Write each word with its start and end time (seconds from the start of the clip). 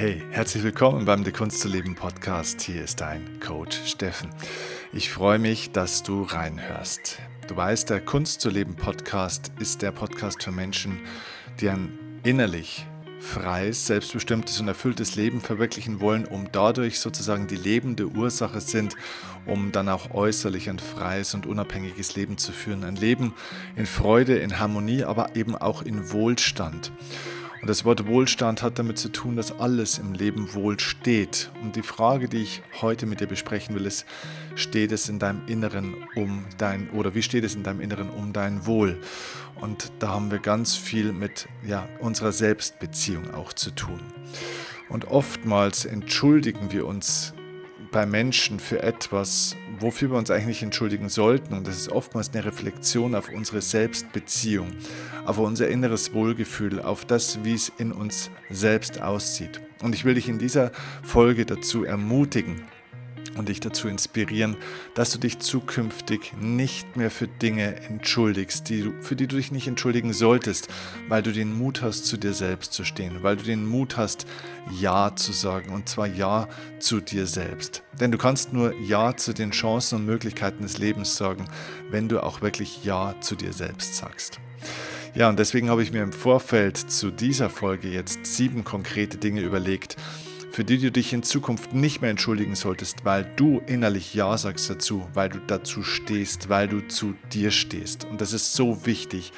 Hey, 0.00 0.22
herzlich 0.30 0.62
willkommen 0.62 1.06
beim 1.06 1.24
Die 1.24 1.32
Kunst 1.32 1.58
zu 1.58 1.66
leben 1.66 1.96
Podcast. 1.96 2.60
Hier 2.60 2.84
ist 2.84 3.00
dein 3.00 3.40
Coach 3.40 3.80
Steffen. 3.84 4.30
Ich 4.92 5.10
freue 5.10 5.40
mich, 5.40 5.72
dass 5.72 6.04
du 6.04 6.22
reinhörst. 6.22 7.18
Du 7.48 7.56
weißt, 7.56 7.90
der 7.90 8.00
Kunst 8.00 8.40
zu 8.40 8.48
leben 8.48 8.76
Podcast 8.76 9.50
ist 9.58 9.82
der 9.82 9.90
Podcast 9.90 10.44
für 10.44 10.52
Menschen, 10.52 11.00
die 11.60 11.68
ein 11.68 11.98
innerlich 12.22 12.86
freies, 13.18 13.88
selbstbestimmtes 13.88 14.60
und 14.60 14.68
erfülltes 14.68 15.16
Leben 15.16 15.40
verwirklichen 15.40 15.98
wollen, 15.98 16.26
um 16.26 16.46
dadurch 16.52 17.00
sozusagen 17.00 17.48
die 17.48 17.56
lebende 17.56 18.06
Ursache 18.06 18.60
sind, 18.60 18.94
um 19.46 19.72
dann 19.72 19.88
auch 19.88 20.12
äußerlich 20.14 20.70
ein 20.70 20.78
freies 20.78 21.34
und 21.34 21.44
unabhängiges 21.44 22.14
Leben 22.14 22.38
zu 22.38 22.52
führen. 22.52 22.84
Ein 22.84 22.94
Leben 22.94 23.34
in 23.74 23.84
Freude, 23.86 24.38
in 24.38 24.60
Harmonie, 24.60 25.02
aber 25.02 25.34
eben 25.34 25.56
auch 25.56 25.82
in 25.82 26.12
Wohlstand. 26.12 26.92
Und 27.60 27.68
das 27.68 27.84
Wort 27.84 28.06
Wohlstand 28.06 28.62
hat 28.62 28.78
damit 28.78 28.98
zu 28.98 29.08
tun, 29.08 29.36
dass 29.36 29.58
alles 29.58 29.98
im 29.98 30.12
Leben 30.12 30.54
wohl 30.54 30.78
steht. 30.78 31.50
Und 31.62 31.74
die 31.74 31.82
Frage, 31.82 32.28
die 32.28 32.42
ich 32.42 32.62
heute 32.80 33.06
mit 33.06 33.20
dir 33.20 33.26
besprechen 33.26 33.74
will, 33.74 33.86
ist, 33.86 34.06
steht 34.54 34.92
es 34.92 35.08
in 35.08 35.18
deinem 35.18 35.42
Inneren 35.46 35.94
um 36.14 36.44
dein, 36.56 36.90
oder 36.90 37.14
wie 37.14 37.22
steht 37.22 37.44
es 37.44 37.56
in 37.56 37.64
deinem 37.64 37.80
Inneren 37.80 38.10
um 38.10 38.32
dein 38.32 38.64
Wohl? 38.66 39.00
Und 39.56 39.90
da 39.98 40.10
haben 40.10 40.30
wir 40.30 40.38
ganz 40.38 40.76
viel 40.76 41.12
mit 41.12 41.48
ja, 41.66 41.88
unserer 41.98 42.30
Selbstbeziehung 42.30 43.34
auch 43.34 43.52
zu 43.52 43.70
tun. 43.72 44.00
Und 44.88 45.08
oftmals 45.08 45.84
entschuldigen 45.84 46.70
wir 46.70 46.86
uns 46.86 47.34
bei 47.90 48.06
Menschen 48.06 48.60
für 48.60 48.82
etwas, 48.82 49.56
wofür 49.80 50.10
wir 50.10 50.18
uns 50.18 50.30
eigentlich 50.30 50.62
entschuldigen 50.62 51.08
sollten. 51.08 51.54
Und 51.54 51.66
das 51.66 51.76
ist 51.76 51.90
oftmals 51.90 52.30
eine 52.32 52.44
Reflexion 52.44 53.14
auf 53.14 53.30
unsere 53.30 53.60
Selbstbeziehung, 53.60 54.72
auf 55.24 55.38
unser 55.38 55.68
inneres 55.68 56.12
Wohlgefühl, 56.12 56.80
auf 56.80 57.04
das, 57.04 57.44
wie 57.44 57.54
es 57.54 57.72
in 57.78 57.92
uns 57.92 58.30
selbst 58.50 59.00
aussieht. 59.00 59.60
Und 59.82 59.94
ich 59.94 60.04
will 60.04 60.14
dich 60.14 60.28
in 60.28 60.38
dieser 60.38 60.72
Folge 61.02 61.46
dazu 61.46 61.84
ermutigen, 61.84 62.62
und 63.38 63.48
dich 63.48 63.60
dazu 63.60 63.88
inspirieren, 63.88 64.56
dass 64.94 65.10
du 65.10 65.18
dich 65.18 65.38
zukünftig 65.38 66.32
nicht 66.40 66.96
mehr 66.96 67.10
für 67.10 67.28
Dinge 67.28 67.76
entschuldigst, 67.82 68.68
die 68.68 68.82
du, 68.82 68.92
für 69.02 69.16
die 69.16 69.26
du 69.26 69.36
dich 69.36 69.52
nicht 69.52 69.68
entschuldigen 69.68 70.12
solltest, 70.12 70.68
weil 71.08 71.22
du 71.22 71.32
den 71.32 71.56
Mut 71.56 71.82
hast, 71.82 72.06
zu 72.06 72.16
dir 72.16 72.32
selbst 72.32 72.72
zu 72.72 72.84
stehen, 72.84 73.22
weil 73.22 73.36
du 73.36 73.44
den 73.44 73.66
Mut 73.66 73.96
hast, 73.96 74.26
Ja 74.80 75.14
zu 75.14 75.32
sagen 75.32 75.72
und 75.72 75.88
zwar 75.88 76.06
Ja 76.06 76.48
zu 76.78 77.00
dir 77.00 77.26
selbst. 77.26 77.82
Denn 78.00 78.10
du 78.10 78.18
kannst 78.18 78.52
nur 78.52 78.74
Ja 78.80 79.16
zu 79.16 79.32
den 79.32 79.52
Chancen 79.52 80.00
und 80.00 80.06
Möglichkeiten 80.06 80.62
des 80.62 80.78
Lebens 80.78 81.16
sagen, 81.16 81.46
wenn 81.90 82.08
du 82.08 82.22
auch 82.22 82.42
wirklich 82.42 82.84
Ja 82.84 83.14
zu 83.20 83.34
dir 83.34 83.52
selbst 83.52 83.96
sagst. 83.96 84.40
Ja, 85.14 85.28
und 85.28 85.38
deswegen 85.38 85.70
habe 85.70 85.82
ich 85.82 85.92
mir 85.92 86.02
im 86.02 86.12
Vorfeld 86.12 86.76
zu 86.76 87.10
dieser 87.10 87.50
Folge 87.50 87.88
jetzt 87.88 88.26
sieben 88.26 88.62
konkrete 88.64 89.16
Dinge 89.16 89.40
überlegt, 89.40 89.96
für 90.58 90.64
die 90.64 90.78
du 90.78 90.90
dich 90.90 91.12
in 91.12 91.22
Zukunft 91.22 91.72
nicht 91.72 92.00
mehr 92.00 92.10
entschuldigen 92.10 92.56
solltest, 92.56 93.04
weil 93.04 93.24
du 93.36 93.62
innerlich 93.68 94.12
Ja 94.12 94.36
sagst 94.36 94.68
dazu, 94.68 95.06
weil 95.14 95.28
du 95.28 95.38
dazu 95.38 95.84
stehst, 95.84 96.48
weil 96.48 96.66
du 96.66 96.80
zu 96.80 97.14
dir 97.32 97.52
stehst. 97.52 98.06
Und 98.06 98.20
das 98.20 98.32
ist 98.32 98.54
so 98.54 98.84
wichtig, 98.84 99.32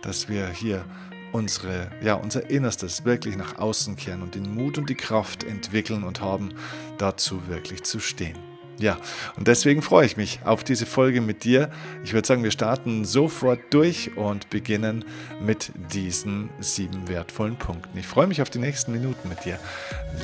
dass 0.00 0.30
wir 0.30 0.48
hier 0.48 0.86
unsere, 1.30 1.90
ja, 2.02 2.14
unser 2.14 2.48
Innerstes 2.48 3.04
wirklich 3.04 3.36
nach 3.36 3.58
außen 3.58 3.96
kehren 3.96 4.22
und 4.22 4.34
den 4.34 4.54
Mut 4.54 4.78
und 4.78 4.88
die 4.88 4.94
Kraft 4.94 5.44
entwickeln 5.44 6.04
und 6.04 6.22
haben, 6.22 6.54
dazu 6.96 7.48
wirklich 7.48 7.82
zu 7.82 8.00
stehen. 8.00 8.51
Ja, 8.78 8.98
und 9.36 9.48
deswegen 9.48 9.82
freue 9.82 10.06
ich 10.06 10.16
mich 10.16 10.40
auf 10.44 10.64
diese 10.64 10.86
Folge 10.86 11.20
mit 11.20 11.44
dir. 11.44 11.70
Ich 12.04 12.14
würde 12.14 12.26
sagen, 12.26 12.42
wir 12.42 12.50
starten 12.50 13.04
sofort 13.04 13.60
durch 13.70 14.16
und 14.16 14.50
beginnen 14.50 15.04
mit 15.40 15.70
diesen 15.92 16.50
sieben 16.60 17.08
wertvollen 17.08 17.56
Punkten. 17.56 17.96
Ich 17.98 18.06
freue 18.06 18.26
mich 18.26 18.42
auf 18.42 18.50
die 18.50 18.58
nächsten 18.58 18.92
Minuten 18.92 19.28
mit 19.28 19.44
dir. 19.44 19.58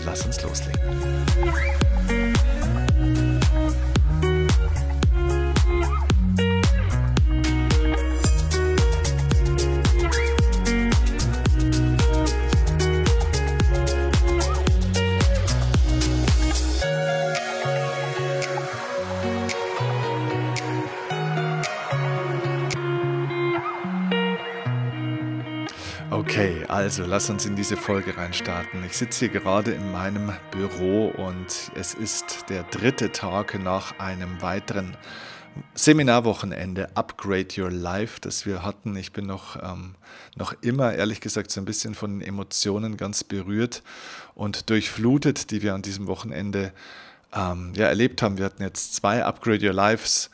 Lass 0.04 0.26
uns 0.26 0.42
loslegen. 0.42 0.81
Also 26.88 27.04
lass 27.04 27.28
uns 27.28 27.44
in 27.44 27.54
diese 27.54 27.76
Folge 27.76 28.16
reinstarten. 28.16 28.82
Ich 28.82 28.97
sitze 28.97 29.26
hier 29.26 29.28
gerade 29.28 29.72
in 29.72 29.93
meinem 29.93 30.32
Büro 30.50 31.09
und 31.09 31.71
es 31.75 31.93
ist 31.93 32.47
der 32.49 32.62
dritte 32.62 33.12
Tag 33.12 33.62
nach 33.62 33.99
einem 33.99 34.41
weiteren 34.41 34.97
Seminarwochenende 35.75 36.97
Upgrade 36.97 37.49
Your 37.59 37.71
Life, 37.71 38.22
das 38.22 38.47
wir 38.47 38.62
hatten. 38.62 38.97
Ich 38.97 39.12
bin 39.12 39.26
noch, 39.26 39.62
ähm, 39.62 39.97
noch 40.34 40.54
immer, 40.62 40.94
ehrlich 40.94 41.21
gesagt, 41.21 41.50
so 41.50 41.60
ein 41.60 41.66
bisschen 41.66 41.94
von 41.94 42.21
den 42.21 42.26
Emotionen 42.26 42.97
ganz 42.97 43.22
berührt 43.22 43.82
und 44.34 44.70
durchflutet, 44.70 45.50
die 45.50 45.60
wir 45.60 45.75
an 45.75 45.82
diesem 45.82 46.06
Wochenende 46.06 46.72
ähm, 47.34 47.75
ja, 47.76 47.87
erlebt 47.88 48.22
haben. 48.22 48.38
Wir 48.38 48.47
hatten 48.47 48.62
jetzt 48.62 48.94
zwei 48.94 49.22
Upgrade 49.22 49.66
Your 49.66 49.75
Lives 49.75 50.31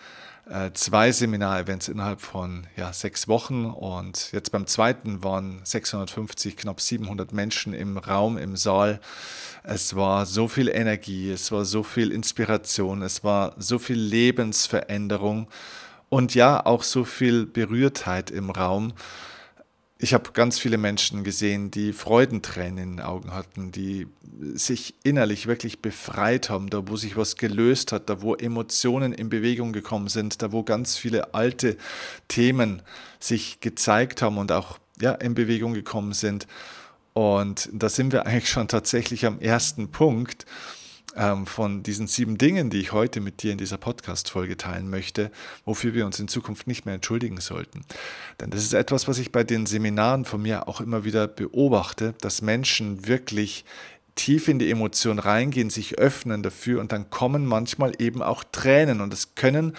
zwei 0.74 1.10
Seminarevents 1.10 1.88
innerhalb 1.88 2.20
von 2.20 2.66
ja, 2.76 2.92
sechs 2.92 3.28
Wochen 3.28 3.64
und 3.64 4.30
jetzt 4.32 4.52
beim 4.52 4.66
zweiten 4.66 5.24
waren 5.24 5.60
650, 5.64 6.56
knapp 6.56 6.82
700 6.82 7.32
Menschen 7.32 7.72
im 7.72 7.96
Raum, 7.96 8.36
im 8.36 8.56
Saal. 8.56 9.00
Es 9.62 9.96
war 9.96 10.26
so 10.26 10.46
viel 10.46 10.68
Energie, 10.68 11.30
es 11.30 11.50
war 11.50 11.64
so 11.64 11.82
viel 11.82 12.12
Inspiration, 12.12 13.00
es 13.00 13.24
war 13.24 13.54
so 13.56 13.78
viel 13.78 13.98
Lebensveränderung 13.98 15.48
und 16.10 16.34
ja, 16.34 16.64
auch 16.66 16.82
so 16.82 17.04
viel 17.04 17.46
Berührtheit 17.46 18.30
im 18.30 18.50
Raum 18.50 18.92
ich 19.98 20.12
habe 20.12 20.32
ganz 20.32 20.58
viele 20.58 20.76
Menschen 20.76 21.22
gesehen, 21.22 21.70
die 21.70 21.92
Freudentränen 21.92 22.78
in 22.78 22.90
den 22.96 23.00
Augen 23.00 23.32
hatten, 23.32 23.70
die 23.70 24.08
sich 24.54 24.94
innerlich 25.04 25.46
wirklich 25.46 25.82
befreit 25.82 26.50
haben, 26.50 26.68
da 26.68 26.88
wo 26.88 26.96
sich 26.96 27.16
was 27.16 27.36
gelöst 27.36 27.92
hat, 27.92 28.10
da 28.10 28.20
wo 28.20 28.34
Emotionen 28.34 29.12
in 29.12 29.28
Bewegung 29.28 29.72
gekommen 29.72 30.08
sind, 30.08 30.42
da 30.42 30.50
wo 30.50 30.64
ganz 30.64 30.96
viele 30.96 31.32
alte 31.32 31.76
Themen 32.26 32.82
sich 33.20 33.60
gezeigt 33.60 34.20
haben 34.20 34.38
und 34.38 34.50
auch 34.50 34.78
ja, 35.00 35.12
in 35.12 35.34
Bewegung 35.34 35.74
gekommen 35.74 36.12
sind. 36.12 36.48
Und 37.12 37.68
da 37.72 37.88
sind 37.88 38.12
wir 38.12 38.26
eigentlich 38.26 38.50
schon 38.50 38.66
tatsächlich 38.66 39.26
am 39.26 39.38
ersten 39.38 39.90
Punkt 39.90 40.44
ähm, 41.16 41.46
von 41.46 41.82
diesen 41.82 42.06
sieben 42.06 42.38
Dingen, 42.38 42.70
die 42.70 42.80
ich 42.80 42.92
heute 42.92 43.20
mit 43.20 43.42
dir 43.42 43.52
in 43.52 43.58
dieser 43.58 43.78
Podcast-Folge 43.78 44.56
teilen 44.56 44.90
möchte, 44.90 45.30
wofür 45.64 45.94
wir 45.94 46.06
uns 46.06 46.18
in 46.18 46.28
Zukunft 46.28 46.66
nicht 46.66 46.86
mehr 46.86 46.94
entschuldigen 46.94 47.40
sollten. 47.40 47.84
Denn 48.40 48.50
das 48.50 48.62
ist 48.62 48.74
etwas, 48.74 49.08
was 49.08 49.18
ich 49.18 49.32
bei 49.32 49.44
den 49.44 49.66
Seminaren 49.66 50.24
von 50.24 50.42
mir 50.42 50.68
auch 50.68 50.80
immer 50.80 51.04
wieder 51.04 51.28
beobachte, 51.28 52.14
dass 52.20 52.42
Menschen 52.42 53.06
wirklich 53.06 53.64
tief 54.14 54.48
in 54.48 54.58
die 54.58 54.70
Emotion 54.70 55.18
reingehen, 55.18 55.70
sich 55.70 55.98
öffnen 55.98 56.42
dafür 56.42 56.80
und 56.80 56.92
dann 56.92 57.10
kommen 57.10 57.46
manchmal 57.46 57.92
eben 57.98 58.22
auch 58.22 58.44
Tränen 58.44 59.00
und 59.00 59.12
es 59.12 59.34
können 59.34 59.76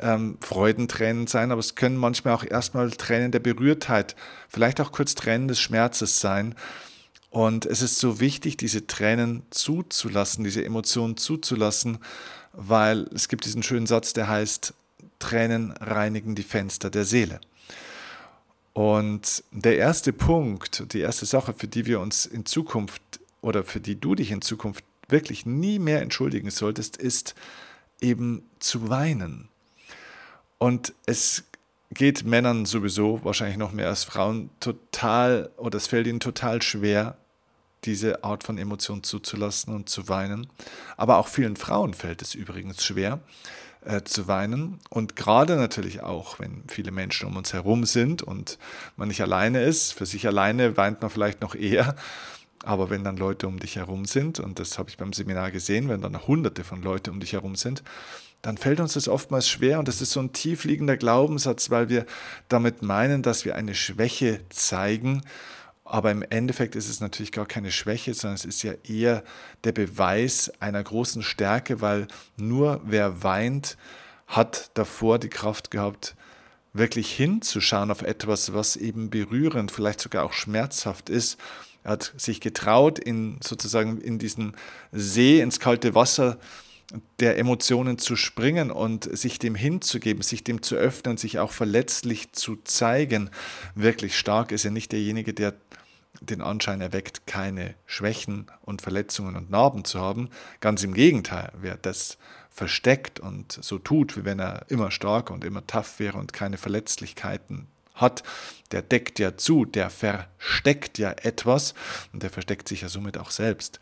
ähm, 0.00 0.38
Freudentränen 0.40 1.26
sein, 1.26 1.50
aber 1.50 1.60
es 1.60 1.74
können 1.74 1.96
manchmal 1.96 2.34
auch 2.34 2.44
erstmal 2.44 2.90
Tränen 2.90 3.32
der 3.32 3.40
Berührtheit, 3.40 4.16
vielleicht 4.48 4.80
auch 4.80 4.92
kurz 4.92 5.14
Tränen 5.14 5.48
des 5.48 5.60
Schmerzes 5.60 6.20
sein. 6.20 6.54
Und 7.30 7.64
es 7.64 7.80
ist 7.80 7.98
so 7.98 8.18
wichtig, 8.18 8.56
diese 8.56 8.86
Tränen 8.86 9.44
zuzulassen, 9.50 10.42
diese 10.42 10.64
Emotionen 10.64 11.16
zuzulassen, 11.16 11.98
weil 12.52 13.08
es 13.14 13.28
gibt 13.28 13.44
diesen 13.44 13.62
schönen 13.62 13.86
Satz, 13.86 14.12
der 14.12 14.28
heißt, 14.28 14.74
Tränen 15.20 15.72
reinigen 15.72 16.34
die 16.34 16.42
Fenster 16.42 16.90
der 16.90 17.04
Seele. 17.04 17.40
Und 18.72 19.44
der 19.52 19.76
erste 19.76 20.12
Punkt, 20.12 20.92
die 20.92 21.00
erste 21.00 21.26
Sache, 21.26 21.54
für 21.56 21.68
die 21.68 21.86
wir 21.86 22.00
uns 22.00 22.26
in 22.26 22.46
Zukunft 22.46 23.02
oder 23.42 23.62
für 23.62 23.80
die 23.80 24.00
du 24.00 24.14
dich 24.14 24.30
in 24.30 24.42
Zukunft 24.42 24.84
wirklich 25.08 25.46
nie 25.46 25.78
mehr 25.78 26.02
entschuldigen 26.02 26.50
solltest, 26.50 26.96
ist 26.96 27.34
eben 28.00 28.42
zu 28.58 28.88
weinen. 28.88 29.48
Und 30.58 30.94
es 31.06 31.44
geht 31.90 32.24
Männern 32.24 32.64
sowieso 32.64 33.24
wahrscheinlich 33.24 33.56
noch 33.56 33.72
mehr 33.72 33.88
als 33.88 34.04
Frauen 34.04 34.50
total 34.60 35.50
oder 35.56 35.76
es 35.76 35.88
fällt 35.88 36.06
ihnen 36.06 36.20
total 36.20 36.62
schwer, 36.62 37.16
diese 37.84 38.24
Art 38.24 38.44
von 38.44 38.58
Emotion 38.58 39.02
zuzulassen 39.02 39.74
und 39.74 39.88
zu 39.88 40.08
weinen. 40.08 40.48
Aber 40.96 41.18
auch 41.18 41.28
vielen 41.28 41.56
Frauen 41.56 41.94
fällt 41.94 42.22
es 42.22 42.34
übrigens 42.34 42.84
schwer 42.84 43.20
äh, 43.84 44.02
zu 44.02 44.28
weinen. 44.28 44.78
Und 44.90 45.16
gerade 45.16 45.56
natürlich 45.56 46.02
auch, 46.02 46.38
wenn 46.38 46.64
viele 46.68 46.90
Menschen 46.90 47.28
um 47.28 47.36
uns 47.36 47.52
herum 47.52 47.84
sind 47.84 48.22
und 48.22 48.58
man 48.96 49.08
nicht 49.08 49.22
alleine 49.22 49.62
ist, 49.62 49.92
für 49.92 50.06
sich 50.06 50.26
alleine 50.26 50.76
weint 50.76 51.00
man 51.00 51.10
vielleicht 51.10 51.40
noch 51.40 51.54
eher. 51.54 51.96
Aber 52.62 52.90
wenn 52.90 53.04
dann 53.04 53.16
Leute 53.16 53.48
um 53.48 53.58
dich 53.58 53.76
herum 53.76 54.04
sind, 54.04 54.38
und 54.38 54.58
das 54.58 54.78
habe 54.78 54.90
ich 54.90 54.98
beim 54.98 55.14
Seminar 55.14 55.50
gesehen, 55.50 55.88
wenn 55.88 56.02
dann 56.02 56.26
hunderte 56.26 56.62
von 56.62 56.82
Leuten 56.82 57.10
um 57.10 57.20
dich 57.20 57.32
herum 57.32 57.56
sind, 57.56 57.82
dann 58.42 58.58
fällt 58.58 58.80
uns 58.80 58.94
das 58.94 59.08
oftmals 59.08 59.48
schwer 59.48 59.78
und 59.78 59.88
das 59.88 60.00
ist 60.00 60.12
so 60.12 60.20
ein 60.20 60.32
tiefliegender 60.32 60.96
Glaubenssatz, 60.96 61.70
weil 61.70 61.88
wir 61.88 62.06
damit 62.48 62.82
meinen, 62.82 63.22
dass 63.22 63.44
wir 63.44 63.54
eine 63.54 63.74
Schwäche 63.74 64.40
zeigen 64.48 65.22
Aber 65.90 66.12
im 66.12 66.22
Endeffekt 66.22 66.76
ist 66.76 66.88
es 66.88 67.00
natürlich 67.00 67.32
gar 67.32 67.46
keine 67.46 67.72
Schwäche, 67.72 68.14
sondern 68.14 68.36
es 68.36 68.44
ist 68.44 68.62
ja 68.62 68.74
eher 68.88 69.24
der 69.64 69.72
Beweis 69.72 70.52
einer 70.60 70.84
großen 70.84 71.24
Stärke, 71.24 71.80
weil 71.80 72.06
nur 72.36 72.80
wer 72.84 73.24
weint, 73.24 73.76
hat 74.28 74.70
davor 74.74 75.18
die 75.18 75.28
Kraft 75.28 75.72
gehabt, 75.72 76.14
wirklich 76.72 77.12
hinzuschauen 77.12 77.90
auf 77.90 78.02
etwas, 78.02 78.54
was 78.54 78.76
eben 78.76 79.10
berührend, 79.10 79.72
vielleicht 79.72 80.00
sogar 80.00 80.24
auch 80.24 80.32
schmerzhaft 80.32 81.10
ist. 81.10 81.38
Er 81.82 81.92
hat 81.92 82.14
sich 82.16 82.40
getraut, 82.40 83.00
in 83.00 83.40
sozusagen 83.42 84.00
in 84.00 84.20
diesen 84.20 84.54
See, 84.92 85.40
ins 85.40 85.58
kalte 85.58 85.96
Wasser 85.96 86.38
der 87.18 87.36
Emotionen 87.36 87.98
zu 87.98 88.14
springen 88.14 88.70
und 88.70 89.04
sich 89.16 89.40
dem 89.40 89.56
hinzugeben, 89.56 90.22
sich 90.22 90.44
dem 90.44 90.62
zu 90.62 90.76
öffnen, 90.76 91.16
sich 91.16 91.40
auch 91.40 91.50
verletzlich 91.50 92.30
zu 92.30 92.58
zeigen. 92.62 93.30
Wirklich 93.74 94.16
stark 94.16 94.52
ist 94.52 94.64
er 94.64 94.70
nicht 94.70 94.92
derjenige, 94.92 95.34
der 95.34 95.54
den 96.20 96.42
Anschein 96.42 96.80
erweckt, 96.80 97.26
keine 97.26 97.74
Schwächen 97.86 98.46
und 98.62 98.82
Verletzungen 98.82 99.36
und 99.36 99.50
Narben 99.50 99.84
zu 99.84 100.00
haben. 100.00 100.28
Ganz 100.60 100.82
im 100.82 100.94
Gegenteil, 100.94 101.52
wer 101.60 101.76
das 101.76 102.18
versteckt 102.50 103.20
und 103.20 103.52
so 103.52 103.78
tut, 103.78 104.16
wie 104.16 104.24
wenn 104.24 104.38
er 104.38 104.66
immer 104.68 104.90
stark 104.90 105.30
und 105.30 105.44
immer 105.44 105.66
tough 105.66 105.98
wäre 105.98 106.18
und 106.18 106.32
keine 106.32 106.58
Verletzlichkeiten 106.58 107.68
hat, 107.94 108.22
der 108.72 108.82
deckt 108.82 109.18
ja 109.18 109.36
zu, 109.36 109.64
der 109.64 109.90
versteckt 109.90 110.98
ja 110.98 111.10
etwas 111.10 111.74
und 112.12 112.22
der 112.22 112.30
versteckt 112.30 112.68
sich 112.68 112.82
ja 112.82 112.88
somit 112.88 113.18
auch 113.18 113.30
selbst. 113.30 113.80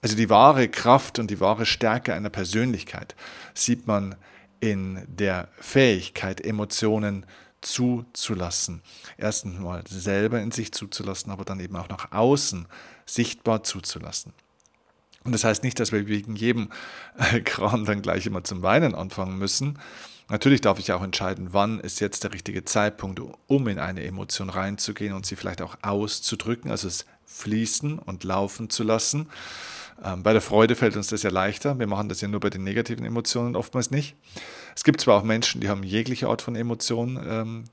Also 0.00 0.16
die 0.16 0.30
wahre 0.30 0.68
Kraft 0.68 1.18
und 1.18 1.30
die 1.30 1.40
wahre 1.40 1.66
Stärke 1.66 2.14
einer 2.14 2.30
Persönlichkeit 2.30 3.16
sieht 3.54 3.86
man 3.86 4.14
in 4.60 5.04
der 5.08 5.48
Fähigkeit, 5.58 6.40
Emotionen 6.40 7.26
zuzulassen. 7.60 8.82
Erstens 9.16 9.58
mal 9.58 9.82
selber 9.88 10.40
in 10.40 10.50
sich 10.50 10.72
zuzulassen, 10.72 11.32
aber 11.32 11.44
dann 11.44 11.60
eben 11.60 11.76
auch 11.76 11.88
nach 11.88 12.12
außen 12.12 12.66
sichtbar 13.06 13.62
zuzulassen. 13.64 14.32
Und 15.24 15.32
das 15.32 15.44
heißt 15.44 15.62
nicht, 15.62 15.80
dass 15.80 15.92
wir 15.92 16.06
wegen 16.06 16.36
jedem 16.36 16.70
äh, 17.18 17.40
Kram 17.40 17.84
dann 17.84 18.02
gleich 18.02 18.26
immer 18.26 18.44
zum 18.44 18.62
Weinen 18.62 18.94
anfangen 18.94 19.38
müssen. 19.38 19.78
Natürlich 20.30 20.60
darf 20.60 20.78
ich 20.78 20.92
auch 20.92 21.02
entscheiden, 21.02 21.48
wann 21.52 21.80
ist 21.80 22.00
jetzt 22.00 22.22
der 22.22 22.32
richtige 22.32 22.64
Zeitpunkt, 22.64 23.20
um 23.46 23.68
in 23.68 23.78
eine 23.78 24.04
Emotion 24.04 24.50
reinzugehen 24.50 25.14
und 25.14 25.24
sie 25.24 25.36
vielleicht 25.36 25.62
auch 25.62 25.76
auszudrücken, 25.82 26.70
also 26.70 26.86
es 26.86 27.06
fließen 27.28 27.98
und 27.98 28.24
laufen 28.24 28.70
zu 28.70 28.82
lassen. 28.82 29.28
Ähm, 30.02 30.22
bei 30.22 30.32
der 30.32 30.42
Freude 30.42 30.74
fällt 30.74 30.96
uns 30.96 31.08
das 31.08 31.22
ja 31.22 31.30
leichter. 31.30 31.78
Wir 31.78 31.86
machen 31.86 32.08
das 32.08 32.20
ja 32.20 32.28
nur 32.28 32.40
bei 32.40 32.50
den 32.50 32.64
negativen 32.64 33.04
Emotionen 33.04 33.54
oftmals 33.54 33.90
nicht. 33.90 34.16
Es 34.74 34.84
gibt 34.84 35.00
zwar 35.00 35.18
auch 35.18 35.24
Menschen, 35.24 35.60
die 35.60 35.68
haben 35.68 35.82
jegliche 35.82 36.28
Art 36.28 36.42
von 36.42 36.56
Emotionen 36.56 37.18
ähm, 37.28 37.64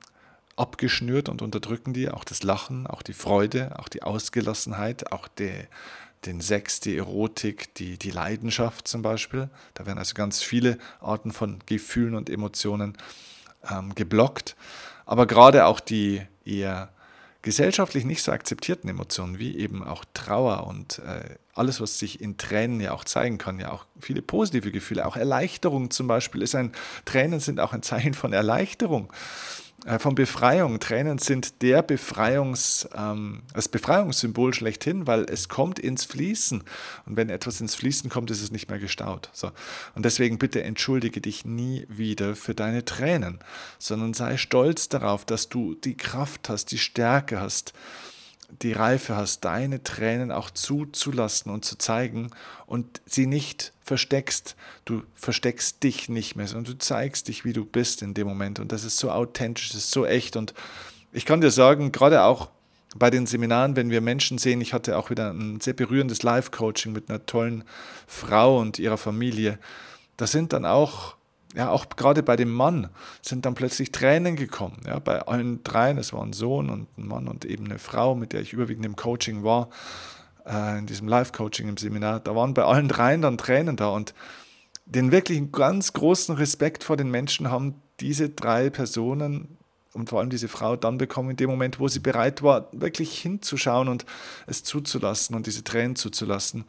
abgeschnürt 0.56 1.28
und 1.28 1.42
unterdrücken 1.42 1.92
die, 1.92 2.10
auch 2.10 2.24
das 2.24 2.42
Lachen, 2.42 2.86
auch 2.86 3.02
die 3.02 3.12
Freude, 3.12 3.78
auch 3.78 3.88
die 3.88 4.02
Ausgelassenheit, 4.02 5.12
auch 5.12 5.28
die, 5.28 5.52
den 6.24 6.40
Sex, 6.40 6.80
die 6.80 6.96
Erotik, 6.96 7.74
die, 7.74 7.98
die 7.98 8.10
Leidenschaft 8.10 8.88
zum 8.88 9.02
Beispiel. 9.02 9.48
Da 9.74 9.86
werden 9.86 9.98
also 9.98 10.14
ganz 10.14 10.42
viele 10.42 10.78
Arten 11.00 11.32
von 11.32 11.58
Gefühlen 11.66 12.14
und 12.14 12.30
Emotionen 12.30 12.96
ähm, 13.70 13.94
geblockt. 13.94 14.56
Aber 15.04 15.26
gerade 15.26 15.66
auch 15.66 15.78
die 15.78 16.22
eher 16.44 16.90
gesellschaftlich 17.46 18.04
nicht 18.04 18.24
so 18.24 18.32
akzeptierten 18.32 18.90
Emotionen, 18.90 19.38
wie 19.38 19.56
eben 19.56 19.84
auch 19.84 20.04
Trauer 20.14 20.66
und 20.66 20.98
äh, 20.98 21.36
alles, 21.54 21.80
was 21.80 21.96
sich 21.96 22.20
in 22.20 22.38
Tränen 22.38 22.80
ja 22.80 22.90
auch 22.90 23.04
zeigen 23.04 23.38
kann, 23.38 23.60
ja 23.60 23.70
auch 23.70 23.86
viele 24.00 24.20
positive 24.20 24.72
Gefühle, 24.72 25.06
auch 25.06 25.16
Erleichterung 25.16 25.92
zum 25.92 26.08
Beispiel 26.08 26.42
ist 26.42 26.56
ein, 26.56 26.72
Tränen 27.04 27.38
sind 27.38 27.60
auch 27.60 27.72
ein 27.72 27.84
Zeichen 27.84 28.14
von 28.14 28.32
Erleichterung. 28.32 29.12
Äh, 29.86 30.00
von 30.00 30.16
Befreiung. 30.16 30.80
Tränen 30.80 31.18
sind 31.18 31.62
der 31.62 31.80
Befreiungs, 31.80 32.88
ähm, 32.96 33.42
das 33.54 33.68
Befreiungssymbol 33.68 34.52
schlechthin, 34.52 35.06
weil 35.06 35.24
es 35.30 35.48
kommt 35.48 35.78
ins 35.78 36.04
Fließen. 36.04 36.64
Und 37.06 37.16
wenn 37.16 37.30
etwas 37.30 37.60
ins 37.60 37.76
Fließen 37.76 38.10
kommt, 38.10 38.30
ist 38.32 38.42
es 38.42 38.50
nicht 38.50 38.68
mehr 38.68 38.80
gestaut. 38.80 39.30
So. 39.32 39.52
Und 39.94 40.04
deswegen 40.04 40.38
bitte 40.38 40.62
entschuldige 40.64 41.20
dich 41.20 41.44
nie 41.44 41.86
wieder 41.88 42.34
für 42.34 42.54
deine 42.54 42.84
Tränen, 42.84 43.38
sondern 43.78 44.12
sei 44.12 44.36
stolz 44.36 44.88
darauf, 44.88 45.24
dass 45.24 45.48
du 45.48 45.74
die 45.76 45.96
Kraft 45.96 46.48
hast, 46.48 46.72
die 46.72 46.78
Stärke 46.78 47.40
hast, 47.40 47.72
die 48.62 48.72
Reife 48.72 49.16
hast, 49.16 49.44
deine 49.44 49.82
Tränen 49.82 50.30
auch 50.30 50.50
zuzulassen 50.50 51.52
und 51.52 51.64
zu 51.64 51.76
zeigen 51.76 52.30
und 52.66 53.00
sie 53.06 53.26
nicht 53.26 53.72
versteckst. 53.82 54.56
Du 54.84 55.02
versteckst 55.14 55.82
dich 55.82 56.08
nicht 56.08 56.36
mehr, 56.36 56.46
sondern 56.46 56.74
du 56.74 56.78
zeigst 56.78 57.28
dich, 57.28 57.44
wie 57.44 57.52
du 57.52 57.64
bist 57.64 58.02
in 58.02 58.14
dem 58.14 58.26
Moment. 58.26 58.58
Und 58.58 58.72
das 58.72 58.84
ist 58.84 58.98
so 58.98 59.10
authentisch, 59.10 59.68
das 59.68 59.78
ist 59.78 59.90
so 59.90 60.06
echt. 60.06 60.36
Und 60.36 60.54
ich 61.12 61.26
kann 61.26 61.40
dir 61.40 61.50
sagen, 61.50 61.92
gerade 61.92 62.22
auch 62.22 62.48
bei 62.94 63.10
den 63.10 63.26
Seminaren, 63.26 63.76
wenn 63.76 63.90
wir 63.90 64.00
Menschen 64.00 64.38
sehen, 64.38 64.60
ich 64.60 64.72
hatte 64.72 64.96
auch 64.96 65.10
wieder 65.10 65.30
ein 65.30 65.60
sehr 65.60 65.74
berührendes 65.74 66.22
Live-Coaching 66.22 66.92
mit 66.92 67.10
einer 67.10 67.26
tollen 67.26 67.64
Frau 68.06 68.58
und 68.58 68.78
ihrer 68.78 68.96
Familie. 68.96 69.58
Da 70.16 70.26
sind 70.26 70.52
dann 70.52 70.64
auch 70.64 71.15
ja, 71.56 71.70
auch 71.70 71.86
gerade 71.88 72.22
bei 72.22 72.36
dem 72.36 72.52
Mann 72.52 72.90
sind 73.22 73.46
dann 73.46 73.54
plötzlich 73.54 73.90
Tränen 73.90 74.36
gekommen. 74.36 74.76
Ja, 74.86 74.98
bei 74.98 75.22
allen 75.22 75.64
dreien, 75.64 75.96
es 75.96 76.12
war 76.12 76.22
ein 76.22 76.34
Sohn 76.34 76.68
und 76.68 76.98
ein 76.98 77.08
Mann 77.08 77.28
und 77.28 77.46
eben 77.46 77.64
eine 77.64 77.78
Frau, 77.78 78.14
mit 78.14 78.34
der 78.34 78.42
ich 78.42 78.52
überwiegend 78.52 78.84
im 78.84 78.94
Coaching 78.94 79.42
war, 79.42 79.70
äh, 80.44 80.78
in 80.78 80.86
diesem 80.86 81.08
Live-Coaching 81.08 81.66
im 81.68 81.78
Seminar, 81.78 82.20
da 82.20 82.36
waren 82.36 82.52
bei 82.52 82.62
allen 82.62 82.88
dreien 82.88 83.22
dann 83.22 83.38
Tränen 83.38 83.76
da 83.76 83.88
und 83.88 84.12
den 84.84 85.12
wirklich 85.12 85.50
ganz 85.50 85.94
großen 85.94 86.34
Respekt 86.36 86.84
vor 86.84 86.98
den 86.98 87.10
Menschen 87.10 87.50
haben 87.50 87.80
diese 88.00 88.28
drei 88.28 88.68
Personen 88.68 89.56
und 89.94 90.10
vor 90.10 90.20
allem 90.20 90.28
diese 90.28 90.48
Frau 90.48 90.76
dann 90.76 90.98
bekommen, 90.98 91.30
in 91.30 91.36
dem 91.36 91.48
Moment, 91.48 91.80
wo 91.80 91.88
sie 91.88 92.00
bereit 92.00 92.42
war, 92.42 92.68
wirklich 92.72 93.18
hinzuschauen 93.18 93.88
und 93.88 94.04
es 94.46 94.62
zuzulassen 94.62 95.34
und 95.34 95.46
diese 95.46 95.64
Tränen 95.64 95.96
zuzulassen. 95.96 96.66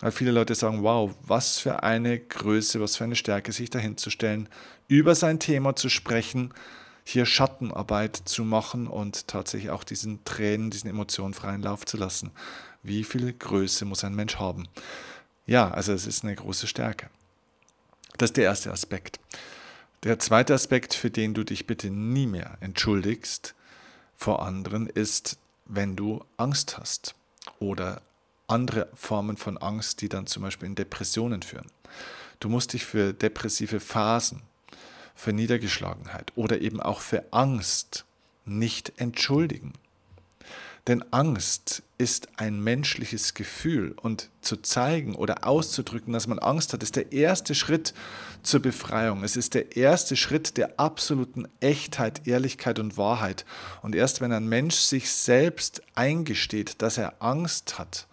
Weil 0.00 0.12
viele 0.12 0.30
Leute 0.30 0.54
sagen, 0.54 0.82
wow, 0.82 1.14
was 1.22 1.58
für 1.58 1.82
eine 1.82 2.18
Größe, 2.18 2.80
was 2.80 2.96
für 2.96 3.04
eine 3.04 3.16
Stärke, 3.16 3.52
sich 3.52 3.70
dahinzustellen, 3.70 4.48
über 4.88 5.14
sein 5.14 5.40
Thema 5.40 5.74
zu 5.74 5.88
sprechen, 5.88 6.52
hier 7.02 7.24
Schattenarbeit 7.24 8.16
zu 8.24 8.44
machen 8.44 8.88
und 8.88 9.28
tatsächlich 9.28 9.70
auch 9.70 9.84
diesen 9.84 10.24
Tränen, 10.24 10.70
diesen 10.70 10.90
Emotionen 10.90 11.34
freien 11.34 11.62
Lauf 11.62 11.86
zu 11.86 11.96
lassen. 11.96 12.30
Wie 12.82 13.04
viel 13.04 13.32
Größe 13.32 13.84
muss 13.84 14.04
ein 14.04 14.14
Mensch 14.14 14.36
haben? 14.36 14.68
Ja, 15.46 15.70
also 15.70 15.92
es 15.92 16.06
ist 16.06 16.24
eine 16.24 16.34
große 16.34 16.66
Stärke. 16.66 17.08
Das 18.18 18.30
ist 18.30 18.36
der 18.36 18.44
erste 18.44 18.72
Aspekt. 18.72 19.20
Der 20.02 20.18
zweite 20.18 20.54
Aspekt, 20.54 20.94
für 20.94 21.10
den 21.10 21.32
du 21.32 21.44
dich 21.44 21.66
bitte 21.66 21.90
nie 21.90 22.26
mehr 22.26 22.58
entschuldigst 22.60 23.54
vor 24.14 24.44
anderen, 24.44 24.88
ist, 24.88 25.38
wenn 25.64 25.96
du 25.96 26.24
Angst 26.36 26.78
hast 26.78 27.14
oder 27.60 28.02
andere 28.46 28.88
Formen 28.94 29.36
von 29.36 29.58
Angst, 29.58 30.00
die 30.00 30.08
dann 30.08 30.26
zum 30.26 30.42
Beispiel 30.42 30.66
in 30.66 30.74
Depressionen 30.74 31.42
führen. 31.42 31.66
Du 32.40 32.48
musst 32.48 32.72
dich 32.72 32.84
für 32.84 33.12
depressive 33.12 33.80
Phasen, 33.80 34.42
für 35.14 35.32
Niedergeschlagenheit 35.32 36.32
oder 36.36 36.60
eben 36.60 36.80
auch 36.80 37.00
für 37.00 37.24
Angst 37.32 38.04
nicht 38.44 38.92
entschuldigen. 38.96 39.72
Denn 40.86 41.04
Angst 41.10 41.82
ist 41.98 42.28
ein 42.36 42.62
menschliches 42.62 43.34
Gefühl 43.34 43.96
und 44.00 44.28
zu 44.40 44.56
zeigen 44.56 45.16
oder 45.16 45.44
auszudrücken, 45.44 46.12
dass 46.12 46.28
man 46.28 46.38
Angst 46.38 46.72
hat, 46.72 46.82
ist 46.84 46.94
der 46.94 47.10
erste 47.10 47.56
Schritt 47.56 47.92
zur 48.44 48.60
Befreiung. 48.60 49.24
Es 49.24 49.36
ist 49.36 49.54
der 49.54 49.76
erste 49.76 50.14
Schritt 50.14 50.56
der 50.56 50.78
absoluten 50.78 51.48
Echtheit, 51.58 52.28
Ehrlichkeit 52.28 52.78
und 52.78 52.96
Wahrheit. 52.96 53.44
Und 53.82 53.96
erst 53.96 54.20
wenn 54.20 54.30
ein 54.30 54.48
Mensch 54.48 54.76
sich 54.76 55.10
selbst 55.10 55.82
eingesteht, 55.96 56.80
dass 56.82 56.98
er 56.98 57.20
Angst 57.20 57.78
hat, 57.80 58.06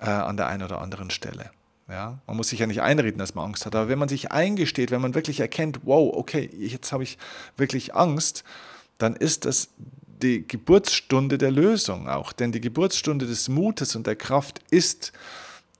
äh, 0.00 0.06
an 0.06 0.36
der 0.36 0.46
einen 0.46 0.62
oder 0.62 0.80
anderen 0.80 1.10
Stelle. 1.10 1.50
Ja, 1.88 2.18
man 2.26 2.36
muss 2.36 2.48
sich 2.48 2.60
ja 2.60 2.66
nicht 2.66 2.82
einreden, 2.82 3.18
dass 3.18 3.34
man 3.34 3.46
Angst 3.46 3.66
hat, 3.66 3.74
aber 3.74 3.88
wenn 3.88 3.98
man 3.98 4.08
sich 4.08 4.30
eingesteht, 4.30 4.92
wenn 4.92 5.00
man 5.00 5.14
wirklich 5.14 5.40
erkennt, 5.40 5.80
wow, 5.82 6.14
okay, 6.14 6.48
jetzt 6.56 6.92
habe 6.92 7.02
ich 7.02 7.18
wirklich 7.56 7.96
Angst, 7.96 8.44
dann 8.98 9.16
ist 9.16 9.44
das 9.44 9.70
die 10.22 10.46
Geburtsstunde 10.46 11.38
der 11.38 11.50
Lösung 11.50 12.08
auch. 12.08 12.32
Denn 12.32 12.52
die 12.52 12.60
Geburtsstunde 12.60 13.26
des 13.26 13.48
Mutes 13.48 13.96
und 13.96 14.06
der 14.06 14.16
Kraft 14.16 14.60
ist 14.70 15.12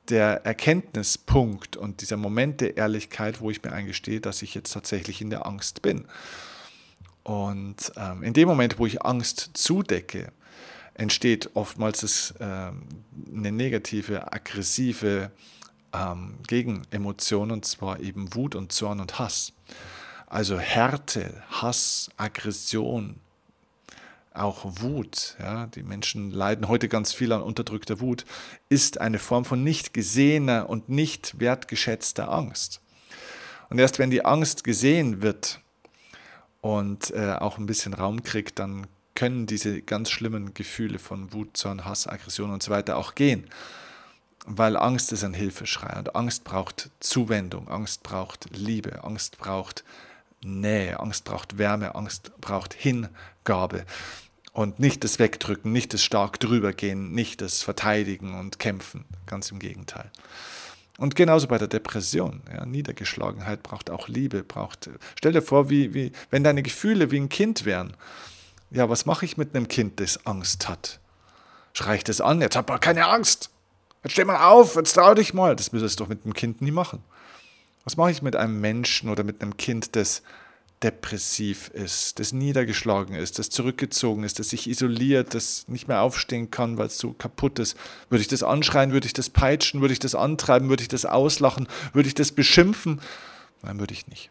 der 0.09 0.45
Erkenntnispunkt 0.45 1.77
und 1.77 2.00
dieser 2.00 2.17
Moment 2.17 2.61
der 2.61 2.77
Ehrlichkeit, 2.77 3.41
wo 3.41 3.50
ich 3.50 3.62
mir 3.62 3.73
eingestehe, 3.73 4.21
dass 4.21 4.43
ich 4.43 4.55
jetzt 4.55 4.73
tatsächlich 4.73 5.21
in 5.21 5.31
der 5.31 5.47
Angst 5.47 5.83
bin. 5.83 6.07
Und 7.23 7.93
ähm, 7.97 8.23
in 8.23 8.33
dem 8.33 8.49
Moment, 8.49 8.79
wo 8.79 8.87
ich 8.87 9.03
Angst 9.03 9.50
zudecke, 9.55 10.33
entsteht 11.00 11.50
oftmals 11.54 12.00
das, 12.00 12.35
äh, 12.40 12.45
eine 12.45 13.52
negative, 13.52 14.33
aggressive 14.33 15.30
ähm, 15.95 16.35
Gegenemotion, 16.47 17.50
und 17.50 17.64
zwar 17.64 18.00
eben 18.00 18.35
Wut 18.35 18.54
und 18.54 18.71
Zorn 18.71 19.00
und 19.00 19.19
Hass. 19.19 19.54
Also 20.26 20.59
Härte, 20.59 21.42
Hass, 21.49 22.11
Aggression, 22.19 23.19
auch 24.35 24.64
Wut, 24.64 25.37
ja, 25.40 25.69
die 25.69 25.83
Menschen 25.83 26.30
leiden 26.30 26.69
heute 26.69 26.88
ganz 26.88 27.14
viel 27.14 27.33
an 27.33 27.40
unterdrückter 27.40 28.00
Wut, 28.00 28.26
ist 28.69 29.00
eine 29.00 29.19
Form 29.19 29.47
von 29.47 29.64
nicht 29.64 29.95
gesehener 29.95 30.69
und 30.69 30.90
nicht 30.90 31.40
wertgeschätzter 31.40 32.30
Angst. 32.30 32.83
Und 33.71 33.78
erst 33.78 33.99
wenn 33.99 34.11
die 34.11 34.25
Angst 34.26 34.64
gesehen 34.64 35.23
wird 35.23 35.61
und 36.61 37.11
äh, 37.12 37.37
auch 37.40 37.57
ein 37.57 37.66
bisschen 37.66 37.95
Raum 37.95 38.23
kriegt, 38.23 38.59
dann 38.59 38.87
können 39.21 39.45
diese 39.45 39.83
ganz 39.83 40.09
schlimmen 40.09 40.55
Gefühle 40.55 40.99
von 40.99 41.35
Wut, 41.35 41.55
Zorn, 41.55 41.85
Hass, 41.85 42.07
Aggression 42.07 42.50
und 42.50 42.62
so 42.62 42.71
weiter 42.71 42.97
auch 42.97 43.15
gehen. 43.15 43.45
Weil 44.47 44.79
Angst 44.79 45.12
ist 45.12 45.25
ein 45.25 45.35
Hilfeschrei 45.35 45.99
und 45.99 46.17
Angst 46.17 46.43
braucht 46.43 46.89
Zuwendung, 47.00 47.69
Angst 47.69 48.03
braucht 48.03 48.47
Liebe, 48.57 49.05
Angst 49.05 49.37
braucht 49.37 49.85
Nähe, 50.43 50.99
Angst 51.00 51.27
braucht 51.27 51.59
Wärme, 51.59 51.95
Angst 51.97 52.33
braucht 52.41 52.73
Hingabe. 52.73 53.85
Und 54.55 54.81
nicht 54.81 55.05
das 55.05 55.19
Wegdrücken, 55.19 55.71
nicht 55.71 55.93
das 55.93 56.03
stark 56.03 56.41
drübergehen, 56.41 57.12
nicht 57.12 57.43
das 57.43 57.62
Verteidigen 57.62 58.41
und 58.41 58.59
Kämpfen, 58.59 59.05
ganz 59.27 59.50
im 59.50 59.59
Gegenteil. 59.59 60.11
Und 60.97 61.15
genauso 61.15 61.47
bei 61.47 61.59
der 61.59 61.69
Depression. 61.69 62.41
Ja, 62.50 62.65
Niedergeschlagenheit 62.65 63.62
braucht 63.62 63.91
auch 63.91 64.09
Liebe, 64.09 64.45
braucht. 64.45 64.89
Stell 65.19 65.33
dir 65.33 65.43
vor, 65.43 65.69
wie, 65.69 65.93
wie, 65.93 66.12
wenn 66.31 66.43
deine 66.43 66.62
Gefühle 66.62 67.11
wie 67.11 67.21
ein 67.21 67.29
Kind 67.29 67.67
wären. 67.67 67.95
Ja, 68.71 68.89
was 68.89 69.07
mache 69.07 69.25
ich 69.25 69.37
mit 69.37 69.55
einem 69.55 69.69
Kind, 69.69 70.00
das 70.00 70.27
Angst 70.27 70.69
hat? 70.69 71.00
Schreie 71.73 71.97
ich 71.97 72.05
das 72.05 72.21
an? 72.21 72.41
Jetzt 72.41 72.57
hab 72.57 72.69
mal 72.69 72.79
keine 72.79 73.07
Angst. 73.07 73.50
Jetzt 74.03 74.12
steh 74.12 74.25
mal 74.25 74.45
auf, 74.45 74.77
jetzt 74.77 74.95
trau 74.95 75.15
dich 75.15 75.35
mal. 75.35 75.57
Das 75.57 75.73
müsstest 75.73 75.99
du 75.99 76.05
doch 76.05 76.09
mit 76.09 76.25
einem 76.25 76.35
Kind 76.35 76.62
nie 76.62 76.71
machen. 76.71 77.03
Was 77.85 77.97
mache 77.97 78.11
ich 78.11 78.23
mit 78.23 78.37
einem 78.37 78.61
Menschen 78.61 79.09
oder 79.11 79.25
mit 79.25 79.43
einem 79.43 79.57
Kind, 79.57 79.97
das 79.97 80.23
depressiv 80.83 81.69
ist, 81.69 82.19
das 82.19 82.33
niedergeschlagen 82.33 83.15
ist, 83.15 83.39
das 83.39 83.50
zurückgezogen 83.50 84.25
ist, 84.25 84.39
das 84.39 84.49
sich 84.49 84.67
isoliert, 84.67 85.35
das 85.35 85.69
nicht 85.69 85.89
mehr 85.89 86.00
aufstehen 86.00 86.50
kann, 86.50 86.79
weil 86.79 86.87
es 86.87 86.99
so 86.99 87.12
kaputt 87.12 87.59
ist. 87.59 87.77
Würde 88.09 88.23
ich 88.23 88.29
das 88.29 88.43
anschreien, 88.43 88.93
würde 88.93 89.07
ich 89.07 89.12
das 89.12 89.29
peitschen, 89.29 89.83
würde 89.83 89.93
ich 89.93 89.99
das 89.99 90.15
antreiben, 90.15 90.71
würde 90.71 90.83
ich 90.83 90.89
das 90.89 91.05
auslachen, 91.05 91.69
würde 91.93 92.09
ich 92.09 92.15
das 92.15 92.33
beschimpfen? 92.33 93.00
Nein, 93.62 93.79
würde 93.79 93.93
ich 93.93 94.07
nicht. 94.07 94.31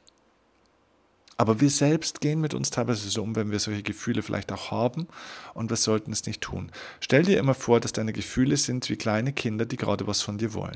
Aber 1.40 1.62
wir 1.62 1.70
selbst 1.70 2.20
gehen 2.20 2.42
mit 2.42 2.54
uns 2.54 2.70
teilweise 2.70 3.08
so 3.08 3.24
um, 3.24 3.34
wenn 3.34 3.50
wir 3.50 3.60
solche 3.60 3.82
Gefühle 3.82 4.24
vielleicht 4.24 4.52
auch 4.52 4.72
haben 4.72 5.08
und 5.54 5.70
wir 5.70 5.78
sollten 5.78 6.12
es 6.12 6.26
nicht 6.26 6.42
tun. 6.42 6.70
Stell 7.00 7.24
dir 7.24 7.40
immer 7.40 7.54
vor, 7.54 7.80
dass 7.80 7.94
deine 7.94 8.12
Gefühle 8.12 8.58
sind 8.58 8.90
wie 8.90 8.98
kleine 8.98 9.32
Kinder, 9.32 9.66
die 9.66 9.78
gerade 9.78 10.06
was 10.06 10.22
von 10.22 10.38
dir 10.38 10.54
wollen 10.54 10.76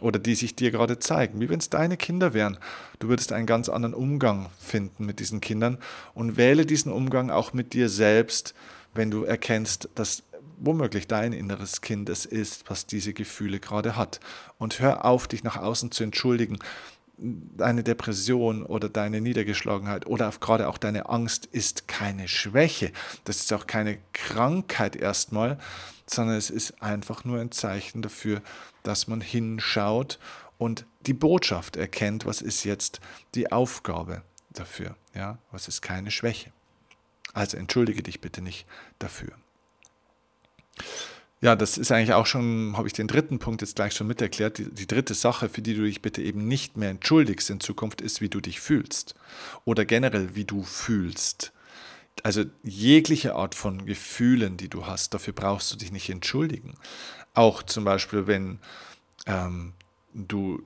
oder 0.00 0.18
die 0.18 0.34
sich 0.34 0.56
dir 0.56 0.70
gerade 0.70 0.98
zeigen, 0.98 1.42
wie 1.42 1.50
wenn 1.50 1.58
es 1.58 1.68
deine 1.68 1.98
Kinder 1.98 2.32
wären. 2.32 2.56
Du 3.00 3.08
würdest 3.08 3.34
einen 3.34 3.44
ganz 3.44 3.68
anderen 3.68 3.92
Umgang 3.92 4.48
finden 4.58 5.04
mit 5.04 5.20
diesen 5.20 5.42
Kindern 5.42 5.76
und 6.14 6.38
wähle 6.38 6.64
diesen 6.64 6.90
Umgang 6.90 7.30
auch 7.30 7.52
mit 7.52 7.74
dir 7.74 7.90
selbst, 7.90 8.54
wenn 8.94 9.10
du 9.10 9.24
erkennst, 9.24 9.90
dass 9.94 10.22
womöglich 10.58 11.06
dein 11.06 11.34
inneres 11.34 11.82
Kind 11.82 12.08
es 12.08 12.24
ist, 12.24 12.70
was 12.70 12.86
diese 12.86 13.12
Gefühle 13.12 13.60
gerade 13.60 13.94
hat. 13.94 14.20
Und 14.56 14.80
hör 14.80 15.04
auf, 15.04 15.28
dich 15.28 15.44
nach 15.44 15.58
außen 15.58 15.90
zu 15.90 16.02
entschuldigen. 16.02 16.58
Deine 17.56 17.84
Depression 17.84 18.64
oder 18.64 18.88
deine 18.88 19.20
Niedergeschlagenheit 19.20 20.06
oder 20.06 20.32
gerade 20.40 20.68
auch 20.68 20.76
deine 20.76 21.08
Angst 21.08 21.46
ist 21.46 21.86
keine 21.86 22.26
Schwäche. 22.26 22.90
Das 23.24 23.36
ist 23.36 23.52
auch 23.52 23.66
keine 23.66 23.98
Krankheit 24.12 24.96
erstmal, 24.96 25.58
sondern 26.06 26.36
es 26.36 26.50
ist 26.50 26.82
einfach 26.82 27.24
nur 27.24 27.38
ein 27.38 27.52
Zeichen 27.52 28.02
dafür, 28.02 28.42
dass 28.82 29.06
man 29.06 29.20
hinschaut 29.20 30.18
und 30.58 30.84
die 31.06 31.14
Botschaft 31.14 31.76
erkennt, 31.76 32.26
was 32.26 32.42
ist 32.42 32.64
jetzt 32.64 33.00
die 33.34 33.52
Aufgabe 33.52 34.22
dafür. 34.50 34.96
Ja, 35.14 35.38
was 35.50 35.68
ist 35.68 35.82
keine 35.82 36.10
Schwäche. 36.10 36.52
Also 37.32 37.56
entschuldige 37.56 38.02
dich 38.02 38.20
bitte 38.20 38.42
nicht 38.42 38.66
dafür. 38.98 39.32
Ja, 41.42 41.56
das 41.56 41.76
ist 41.76 41.90
eigentlich 41.90 42.12
auch 42.12 42.26
schon, 42.26 42.76
habe 42.76 42.86
ich 42.86 42.92
den 42.92 43.08
dritten 43.08 43.40
Punkt 43.40 43.62
jetzt 43.62 43.74
gleich 43.74 43.94
schon 43.94 44.06
miterklärt. 44.06 44.58
Die, 44.58 44.72
die, 44.72 44.86
dritte 44.86 45.12
Sache, 45.12 45.48
für 45.48 45.60
die 45.60 45.74
du 45.74 45.82
dich 45.82 46.00
bitte 46.00 46.22
eben 46.22 46.46
nicht 46.46 46.76
mehr 46.76 46.90
entschuldigst 46.90 47.50
in 47.50 47.58
Zukunft, 47.58 48.00
ist, 48.00 48.20
wie 48.20 48.28
du 48.28 48.40
dich 48.40 48.60
fühlst. 48.60 49.16
Oder 49.64 49.84
generell, 49.84 50.36
wie 50.36 50.44
du 50.44 50.62
fühlst. 50.62 51.52
Also 52.22 52.44
jegliche 52.62 53.34
Art 53.34 53.56
von 53.56 53.86
Gefühlen, 53.86 54.56
die 54.56 54.68
du 54.68 54.86
hast, 54.86 55.14
dafür 55.14 55.32
brauchst 55.32 55.72
du 55.72 55.76
dich 55.76 55.90
nicht 55.90 56.08
entschuldigen. 56.10 56.74
Auch 57.34 57.64
zum 57.64 57.82
Beispiel, 57.84 58.28
wenn 58.28 58.60
ähm, 59.26 59.72
du 60.14 60.62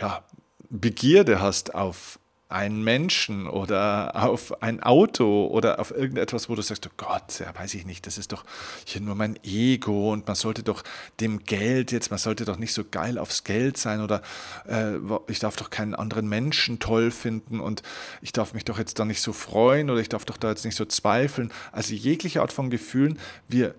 ja, 0.00 0.24
Begierde 0.70 1.40
hast 1.40 1.74
auf 1.74 2.20
einen 2.48 2.84
Menschen 2.84 3.48
oder 3.48 4.12
auf 4.22 4.62
ein 4.62 4.82
Auto 4.82 5.46
oder 5.46 5.80
auf 5.80 5.90
irgendetwas, 5.90 6.48
wo 6.48 6.54
du 6.54 6.62
sagst, 6.62 6.86
oh 6.86 6.92
Gott, 6.96 7.40
ja, 7.40 7.54
weiß 7.54 7.74
ich 7.74 7.86
nicht, 7.86 8.06
das 8.06 8.18
ist 8.18 8.32
doch 8.32 8.44
hier 8.84 9.00
nur 9.00 9.14
mein 9.14 9.38
Ego 9.42 10.12
und 10.12 10.26
man 10.26 10.36
sollte 10.36 10.62
doch 10.62 10.84
dem 11.20 11.44
Geld 11.44 11.90
jetzt, 11.90 12.10
man 12.10 12.18
sollte 12.18 12.44
doch 12.44 12.58
nicht 12.58 12.74
so 12.74 12.84
geil 12.84 13.18
aufs 13.18 13.44
Geld 13.44 13.78
sein 13.78 14.00
oder 14.00 14.22
äh, 14.68 14.98
ich 15.26 15.38
darf 15.38 15.56
doch 15.56 15.70
keinen 15.70 15.94
anderen 15.94 16.28
Menschen 16.28 16.78
toll 16.78 17.10
finden 17.10 17.60
und 17.60 17.82
ich 18.20 18.32
darf 18.32 18.52
mich 18.52 18.64
doch 18.64 18.78
jetzt 18.78 18.98
da 18.98 19.04
nicht 19.04 19.22
so 19.22 19.32
freuen 19.32 19.88
oder 19.88 20.00
ich 20.00 20.10
darf 20.10 20.24
doch 20.24 20.36
da 20.36 20.50
jetzt 20.50 20.64
nicht 20.64 20.76
so 20.76 20.84
zweifeln. 20.84 21.50
Also 21.72 21.94
jegliche 21.94 22.42
Art 22.42 22.52
von 22.52 22.68
Gefühlen, 22.68 23.18
wir, 23.48 23.74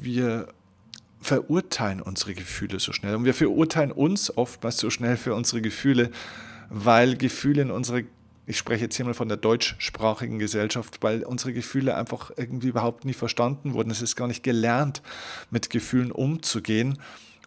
wir 0.00 0.48
verurteilen 1.20 2.00
unsere 2.00 2.34
Gefühle 2.34 2.78
so 2.78 2.92
schnell. 2.92 3.16
Und 3.16 3.24
wir 3.24 3.34
verurteilen 3.34 3.92
uns 3.92 4.36
oftmals 4.36 4.78
so 4.78 4.88
schnell 4.88 5.16
für 5.16 5.34
unsere 5.34 5.60
Gefühle, 5.60 6.10
weil 6.68 7.16
Gefühle 7.16 7.62
in 7.62 7.70
unserer, 7.70 8.00
ich 8.46 8.58
spreche 8.58 8.84
jetzt 8.84 8.96
hier 8.96 9.04
mal 9.04 9.14
von 9.14 9.28
der 9.28 9.36
deutschsprachigen 9.36 10.38
Gesellschaft, 10.38 10.98
weil 11.02 11.22
unsere 11.22 11.52
Gefühle 11.52 11.96
einfach 11.96 12.30
irgendwie 12.36 12.68
überhaupt 12.68 13.04
nie 13.04 13.12
verstanden 13.12 13.74
wurden. 13.74 13.90
Es 13.90 14.02
ist 14.02 14.16
gar 14.16 14.28
nicht 14.28 14.42
gelernt, 14.42 15.02
mit 15.50 15.70
Gefühlen 15.70 16.12
umzugehen. 16.12 16.98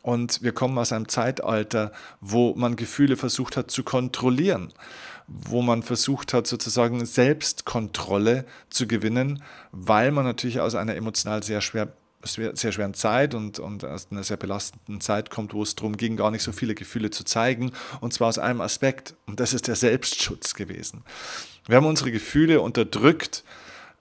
Und 0.01 0.41
wir 0.41 0.51
kommen 0.51 0.77
aus 0.77 0.91
einem 0.91 1.07
Zeitalter, 1.07 1.91
wo 2.21 2.55
man 2.55 2.75
Gefühle 2.75 3.17
versucht 3.17 3.55
hat 3.55 3.69
zu 3.69 3.83
kontrollieren, 3.83 4.73
wo 5.27 5.61
man 5.61 5.83
versucht 5.83 6.33
hat, 6.33 6.47
sozusagen 6.47 7.05
Selbstkontrolle 7.05 8.45
zu 8.69 8.87
gewinnen, 8.87 9.43
weil 9.71 10.11
man 10.11 10.25
natürlich 10.25 10.59
aus 10.59 10.73
einer 10.73 10.95
emotional 10.95 11.43
sehr 11.43 11.61
schwer 11.61 11.93
sehr 12.23 12.71
schweren 12.71 12.93
Zeit 12.93 13.33
und, 13.33 13.59
und 13.59 13.83
aus 13.85 14.07
einer 14.11 14.23
sehr 14.23 14.37
belastenden 14.37 15.01
Zeit 15.01 15.29
kommt, 15.29 15.53
wo 15.53 15.63
es 15.63 15.75
darum 15.75 15.97
ging, 15.97 16.17
gar 16.17 16.31
nicht 16.31 16.43
so 16.43 16.51
viele 16.51 16.75
Gefühle 16.75 17.09
zu 17.09 17.23
zeigen. 17.23 17.71
Und 17.99 18.13
zwar 18.13 18.27
aus 18.29 18.37
einem 18.37 18.61
Aspekt, 18.61 19.15
und 19.25 19.39
das 19.39 19.53
ist 19.53 19.67
der 19.67 19.75
Selbstschutz 19.75 20.53
gewesen. 20.53 21.03
Wir 21.67 21.77
haben 21.77 21.85
unsere 21.85 22.11
Gefühle 22.11 22.61
unterdrückt 22.61 23.43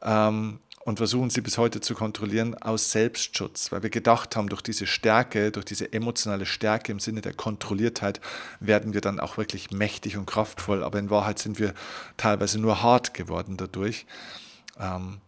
ähm, 0.02 0.60
und 0.84 0.96
versuchen 0.96 1.30
sie 1.30 1.40
bis 1.40 1.58
heute 1.58 1.80
zu 1.80 1.94
kontrollieren 1.94 2.54
aus 2.60 2.90
Selbstschutz, 2.90 3.70
weil 3.70 3.82
wir 3.82 3.90
gedacht 3.90 4.34
haben, 4.34 4.48
durch 4.48 4.62
diese 4.62 4.86
Stärke, 4.86 5.50
durch 5.50 5.66
diese 5.66 5.92
emotionale 5.92 6.46
Stärke 6.46 6.90
im 6.90 7.00
Sinne 7.00 7.20
der 7.20 7.34
Kontrolliertheit 7.34 8.20
werden 8.60 8.94
wir 8.94 9.00
dann 9.00 9.20
auch 9.20 9.36
wirklich 9.36 9.70
mächtig 9.70 10.16
und 10.16 10.26
kraftvoll. 10.26 10.82
Aber 10.82 10.98
in 10.98 11.10
Wahrheit 11.10 11.38
sind 11.38 11.58
wir 11.58 11.74
teilweise 12.16 12.58
nur 12.58 12.82
hart 12.82 13.12
geworden 13.12 13.56
dadurch. 13.56 14.06
Ähm, 14.78 15.18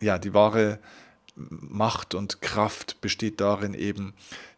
ja, 0.00 0.18
die 0.18 0.34
wahre 0.34 0.78
Macht 1.36 2.14
und 2.14 2.40
Kraft 2.40 3.00
besteht 3.00 3.40
darin, 3.40 3.74
eben 3.74 4.14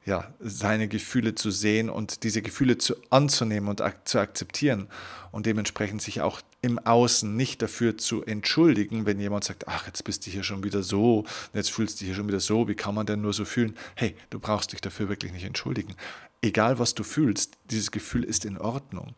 ja, 0.07 0.33
seine 0.41 0.89
Gefühle 0.89 1.35
zu 1.35 1.51
sehen 1.51 1.91
und 1.91 2.23
diese 2.23 2.41
Gefühle 2.41 2.79
zu, 2.79 2.95
anzunehmen 3.11 3.69
und 3.69 3.83
ak 3.83 4.09
zu 4.09 4.19
akzeptieren 4.19 4.89
und 5.33 5.45
dementsprechend 5.45 6.01
sich 6.01 6.23
auch 6.23 6.41
im 6.63 6.79
Außen 6.79 7.37
nicht 7.37 7.63
dafür 7.63 7.99
zu 7.99 8.25
entschuldigen, 8.25 9.07
wenn 9.07 9.21
jemand 9.21 9.45
sagt, 9.45 9.69
ach, 9.69 9.87
jetzt 9.87 10.05
bist 10.05 10.27
du 10.27 10.31
hier 10.31 10.45
schon 10.45 10.65
wieder 10.65 10.83
so, 10.83 11.25
jetzt 11.53 11.71
fühlst 11.71 11.97
du 11.97 11.99
dich 11.99 12.09
hier 12.09 12.17
schon 12.17 12.29
wieder 12.29 12.41
so, 12.41 12.69
wie 12.69 12.75
kann 12.75 12.95
man 12.95 13.07
denn 13.07 13.21
nur 13.21 13.33
so 13.33 13.45
fühlen? 13.45 13.77
Hey, 13.97 14.17
du 14.31 14.39
brauchst 14.39 14.73
dich 14.73 14.81
dafür 14.81 15.09
wirklich 15.09 15.33
nicht 15.33 15.45
entschuldigen. 15.45 15.95
Egal 16.41 16.79
was 16.79 16.95
du 16.95 17.03
fühlst, 17.03 17.59
dieses 17.71 17.91
Gefühl 17.91 18.25
ist 18.25 18.45
in 18.45 18.57
Ordnung. 18.57 19.15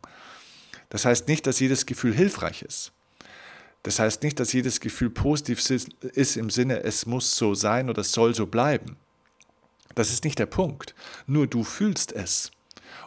Das 0.88 1.05
heißt 1.05 1.29
nicht, 1.29 1.47
dass 1.47 1.61
jedes 1.61 1.87
Gefühl 1.87 2.14
hilfreich 2.14 2.62
ist. 2.62 2.93
Das 3.82 3.99
heißt 3.99 4.22
nicht, 4.22 4.38
dass 4.38 4.52
jedes 4.52 4.80
Gefühl 4.80 5.10
positiv 5.10 5.68
ist 5.70 6.37
im 6.37 6.50
Sinne, 6.50 6.82
es 6.84 7.06
muss 7.06 7.37
so 7.37 7.54
sein 7.54 7.88
oder 7.88 8.02
es 8.02 8.12
soll 8.12 8.34
so 8.34 8.46
bleiben. 8.46 8.96
Das 9.94 10.12
ist 10.12 10.25
nicht 10.25 10.38
der 10.38 10.46
Punkt. 10.46 10.94
Nur 11.26 11.46
du 11.46 11.64
fühlst 11.64 12.12
es. 12.12 12.50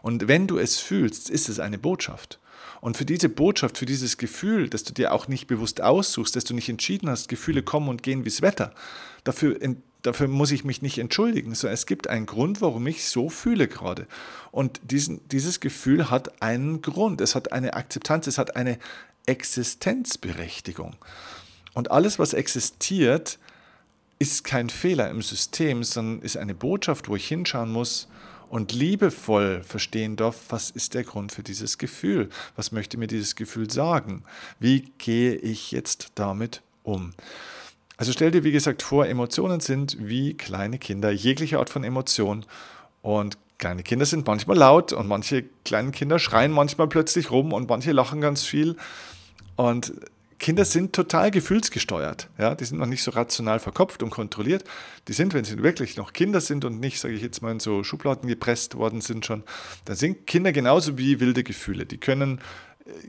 Und 0.02 0.28
wenn 0.28 0.48
du 0.48 0.58
es 0.58 0.80
fühlst, 0.80 1.30
ist 1.30 1.48
es 1.48 1.60
eine 1.60 1.78
Botschaft. 1.78 2.40
Und 2.82 2.98
für 2.98 3.06
diese 3.06 3.30
Botschaft, 3.30 3.78
für 3.78 3.86
dieses 3.86 4.18
Gefühl, 4.18 4.68
das 4.68 4.84
du 4.84 4.94
dir 4.94 5.14
auch 5.14 5.28
nicht 5.28 5.48
bewusst 5.48 5.80
aussuchst, 5.80 6.36
dass 6.36 6.44
du 6.44 6.54
nicht 6.54 6.68
entschieden 6.68 7.10
hast, 7.10 7.30
Gefühle 7.30 7.64
kommen 7.64 7.88
und 7.88 8.04
gehen 8.04 8.26
wie 8.26 8.30
das 8.30 8.42
Wetter, 8.42 8.74
dafür, 9.24 9.58
dafür 10.02 10.28
muss 10.28 10.52
ich 10.52 10.66
mich 10.66 10.82
nicht 10.82 10.98
entschuldigen, 10.98 11.56
sondern 11.56 11.76
es 11.76 11.86
gibt 11.86 12.10
einen 12.10 12.26
Grund, 12.26 12.60
warum 12.60 12.86
ich 12.88 13.06
so 13.06 13.30
fühle 13.30 13.70
gerade. 13.70 14.06
Und 14.52 14.82
diesen, 14.84 15.26
dieses 15.30 15.62
Gefühl 15.62 16.10
hat 16.10 16.42
einen 16.42 16.82
Grund, 16.82 17.22
es 17.22 17.36
hat 17.36 17.54
eine 17.54 17.74
Akzeptanz, 17.74 18.28
es 18.28 18.38
hat 18.38 18.58
eine 18.58 18.78
Existenzberechtigung. 19.26 20.96
Und 21.74 21.92
alles, 21.92 22.20
was 22.20 22.34
existiert, 22.34 23.40
ist 24.20 24.44
kein 24.44 24.70
Fehler 24.70 25.10
im 25.10 25.22
System, 25.22 25.84
sondern 25.84 26.22
ist 26.24 26.38
eine 26.38 26.54
Botschaft, 26.54 27.10
wo 27.10 27.16
ich 27.16 27.28
hinschauen 27.28 27.72
muss 27.72 28.08
und 28.50 28.72
liebevoll 28.72 29.64
verstehen 29.64 30.16
darf, 30.16 30.38
was 30.50 30.70
ist 30.70 30.94
der 30.94 31.04
Grund 31.04 31.32
für 31.32 31.42
dieses 31.42 31.80
Gefühl? 31.80 32.30
Was 32.56 32.72
möchte 32.72 32.98
mir 32.98 33.08
dieses 33.08 33.36
Gefühl 33.36 33.72
sagen? 33.72 34.24
Wie 34.60 34.92
gehe 35.00 35.36
ich 35.36 35.72
jetzt 35.72 36.12
damit 36.16 36.62
um? 36.84 37.14
Also 37.98 38.12
stell 38.12 38.32
dir, 38.32 38.44
wie 38.44 38.52
gesagt, 38.52 38.84
vor, 38.84 39.08
Emotionen 39.08 39.60
sind 39.60 39.98
wie 40.00 40.36
kleine 40.36 40.78
Kinder, 40.78 41.12
jegliche 41.12 41.60
Art 41.60 41.70
von 41.70 41.84
Emotion. 41.84 42.46
Und 43.02 43.38
kleine 43.58 43.82
Kinder 43.82 44.06
sind 44.06 44.28
manchmal 44.28 44.58
laut 44.58 44.94
und 44.94 45.08
manche 45.08 45.46
kleinen 45.66 45.92
Kinder 45.92 46.20
schreien 46.20 46.52
manchmal 46.52 46.88
plötzlich 46.88 47.32
rum 47.32 47.54
und 47.54 47.70
manche 47.70 47.92
lachen 47.92 48.22
ganz 48.22 48.44
viel. 48.44 48.78
Und 49.56 49.94
Kinder 50.40 50.66
sind 50.66 50.94
total 50.94 51.32
gefühlsgesteuert. 51.32 52.28
Ja? 52.38 52.54
Die 52.56 52.66
sind 52.66 52.78
noch 52.78 52.86
nicht 52.86 53.04
so 53.04 53.12
rational 53.12 53.60
verkopft 53.60 54.04
und 54.04 54.10
kontrolliert. 54.10 54.66
Die 55.08 55.14
sind, 55.14 55.34
wenn 55.34 55.46
sie 55.46 55.62
wirklich 55.64 55.96
noch 55.96 56.12
Kinder 56.12 56.42
sind 56.42 56.66
und 56.66 56.80
nicht, 56.80 57.00
sage 57.00 57.14
ich 57.14 57.22
jetzt 57.22 57.42
mal, 57.42 57.52
in 57.52 57.62
so 57.62 57.84
Schubladen 57.84 58.28
gepresst 58.28 58.76
worden 58.76 59.00
sind 59.00 59.26
schon, 59.26 59.44
dann 59.86 59.96
sind 59.96 60.28
Kinder 60.28 60.52
genauso 60.52 60.98
wie 60.98 61.20
wilde 61.20 61.44
Gefühle. 61.44 61.86
Die 61.86 61.98
können 61.98 62.42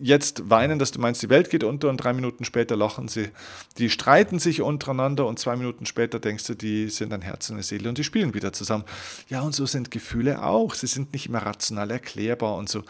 jetzt 0.01 0.49
weinen, 0.51 0.79
dass 0.79 0.93
du 0.93 1.01
meinst, 1.01 1.23
die 1.23 1.29
Welt 1.29 1.51
geht 1.51 1.65
unter 1.65 1.89
und 1.89 1.97
drei 1.97 2.13
Minuten 2.13 2.45
später 2.45 2.77
lachen 2.77 3.09
sie. 3.09 3.31
Die 3.79 3.91
streiten 3.91 4.39
sich 4.39 4.63
untereinander 4.63 5.27
und 5.27 5.39
zwei 5.39 5.57
Minuten 5.57 5.87
später 5.87 6.21
denkst 6.21 6.45
du, 6.45 6.55
die 6.55 6.89
sind 6.89 7.13
ein 7.13 7.23
Herz 7.23 7.51
und 7.51 7.57
eine 7.57 7.63
Seele 7.63 7.89
und 7.89 7.99
die 7.99 8.05
spielen 8.05 8.35
wieder 8.35 8.53
zusammen. 8.53 8.85
Ja, 9.29 9.41
und 9.41 9.55
so 9.55 9.67
sind 9.67 9.91
Gefühle 9.91 10.45
auch. 10.45 10.75
Sie 10.75 10.87
sind 10.87 11.13
nicht 11.13 11.27
immer 11.27 11.41
rational 11.41 11.91
erklärbar 11.91 12.57
und 12.57 12.69
so. 12.69 12.85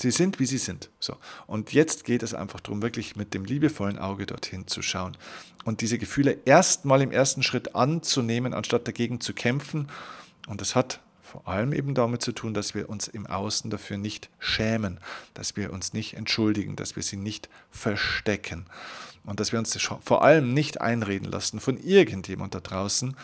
Sie 0.00 0.10
sind, 0.10 0.38
wie 0.40 0.46
sie 0.46 0.58
sind. 0.58 0.90
So. 0.98 1.16
Und 1.46 1.72
jetzt 1.72 2.04
geht 2.04 2.22
es 2.22 2.34
einfach 2.34 2.60
darum, 2.60 2.82
wirklich 2.82 3.16
mit 3.16 3.34
dem 3.34 3.44
liebevollen 3.44 3.98
Auge 3.98 4.26
dorthin 4.26 4.66
zu 4.66 4.82
schauen 4.82 5.16
und 5.64 5.80
diese 5.80 5.98
Gefühle 5.98 6.38
erstmal 6.44 7.02
im 7.02 7.12
ersten 7.12 7.42
Schritt 7.42 7.74
anzunehmen, 7.74 8.54
anstatt 8.54 8.88
dagegen 8.88 9.20
zu 9.20 9.34
kämpfen. 9.34 9.88
Und 10.48 10.60
das 10.60 10.74
hat 10.74 11.00
vor 11.22 11.46
allem 11.46 11.72
eben 11.72 11.94
damit 11.94 12.22
zu 12.22 12.32
tun, 12.32 12.54
dass 12.54 12.74
wir 12.74 12.88
uns 12.88 13.06
im 13.06 13.26
Außen 13.26 13.70
dafür 13.70 13.98
nicht 13.98 14.30
schämen, 14.40 14.98
dass 15.34 15.56
wir 15.56 15.72
uns 15.72 15.92
nicht 15.92 16.14
entschuldigen, 16.14 16.76
dass 16.76 16.96
wir 16.96 17.02
sie 17.02 17.16
nicht 17.16 17.48
verstecken 17.70 18.66
und 19.24 19.38
dass 19.38 19.52
wir 19.52 19.58
uns 19.58 19.78
vor 20.02 20.24
allem 20.24 20.54
nicht 20.54 20.80
einreden 20.80 21.30
lassen 21.30 21.60
von 21.60 21.76
irgendjemand 21.76 22.54
da 22.54 22.60
draußen, 22.60 23.16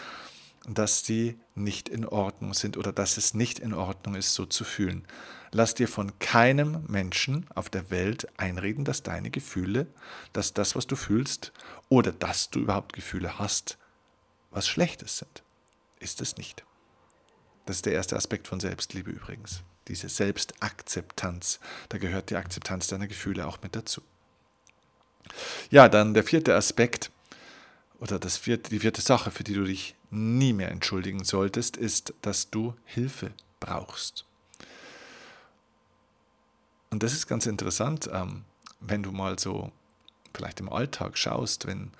dass 0.68 1.04
sie 1.04 1.37
nicht 1.54 1.88
in 1.88 2.06
Ordnung 2.06 2.54
sind 2.54 2.76
oder 2.76 2.92
dass 2.92 3.16
es 3.16 3.35
nicht 3.35 3.59
in 3.59 3.73
Ordnung 3.73 4.14
ist, 4.14 4.35
so 4.35 4.47
zu 4.47 4.64
fühlen. 4.64 5.04
Lass 5.52 5.74
dir 5.74 5.88
von 5.88 6.18
keinem 6.18 6.84
Menschen 6.88 7.46
auf 7.54 7.68
der 7.68 7.90
Welt 7.90 8.26
einreden, 8.38 8.84
dass 8.84 9.02
deine 9.02 9.30
Gefühle, 9.30 9.86
dass 10.32 10.54
das, 10.54 10.76
was 10.76 10.86
du 10.86 10.96
fühlst 10.96 11.52
oder 11.88 12.12
dass 12.12 12.50
du 12.50 12.60
überhaupt 12.60 12.92
Gefühle 12.92 13.38
hast, 13.38 13.78
was 14.50 14.68
Schlechtes 14.68 15.18
sind. 15.18 15.42
Ist 15.98 16.20
es 16.20 16.36
nicht. 16.36 16.64
Das 17.64 17.76
ist 17.76 17.86
der 17.86 17.94
erste 17.94 18.16
Aspekt 18.16 18.48
von 18.48 18.60
Selbstliebe 18.60 19.10
übrigens. 19.10 19.62
Diese 19.88 20.08
Selbstakzeptanz. 20.08 21.60
Da 21.88 21.98
gehört 21.98 22.30
die 22.30 22.36
Akzeptanz 22.36 22.88
deiner 22.88 23.06
Gefühle 23.06 23.46
auch 23.46 23.62
mit 23.62 23.76
dazu. 23.76 24.02
Ja, 25.70 25.88
dann 25.88 26.14
der 26.14 26.24
vierte 26.24 26.54
Aspekt 26.54 27.10
oder 27.98 28.18
das 28.18 28.36
vierte, 28.36 28.70
die 28.70 28.80
vierte 28.80 29.00
Sache, 29.00 29.30
für 29.30 29.44
die 29.44 29.54
du 29.54 29.64
dich 29.64 29.94
nie 30.10 30.52
mehr 30.52 30.70
entschuldigen 30.70 31.24
solltest, 31.24 31.76
ist, 31.76 32.14
dass 32.22 32.50
du 32.50 32.74
Hilfe 32.84 33.32
brauchst. 33.58 34.24
Und 36.90 37.02
das 37.02 37.12
ist 37.12 37.26
ganz 37.26 37.46
interessant, 37.46 38.08
ähm, 38.12 38.44
wenn 38.80 39.02
du 39.02 39.12
mal 39.12 39.38
so 39.38 39.70
vielleicht 40.34 40.60
im 40.60 40.70
Alltag 40.70 41.16
schaust, 41.16 41.66
wenn 41.66 41.90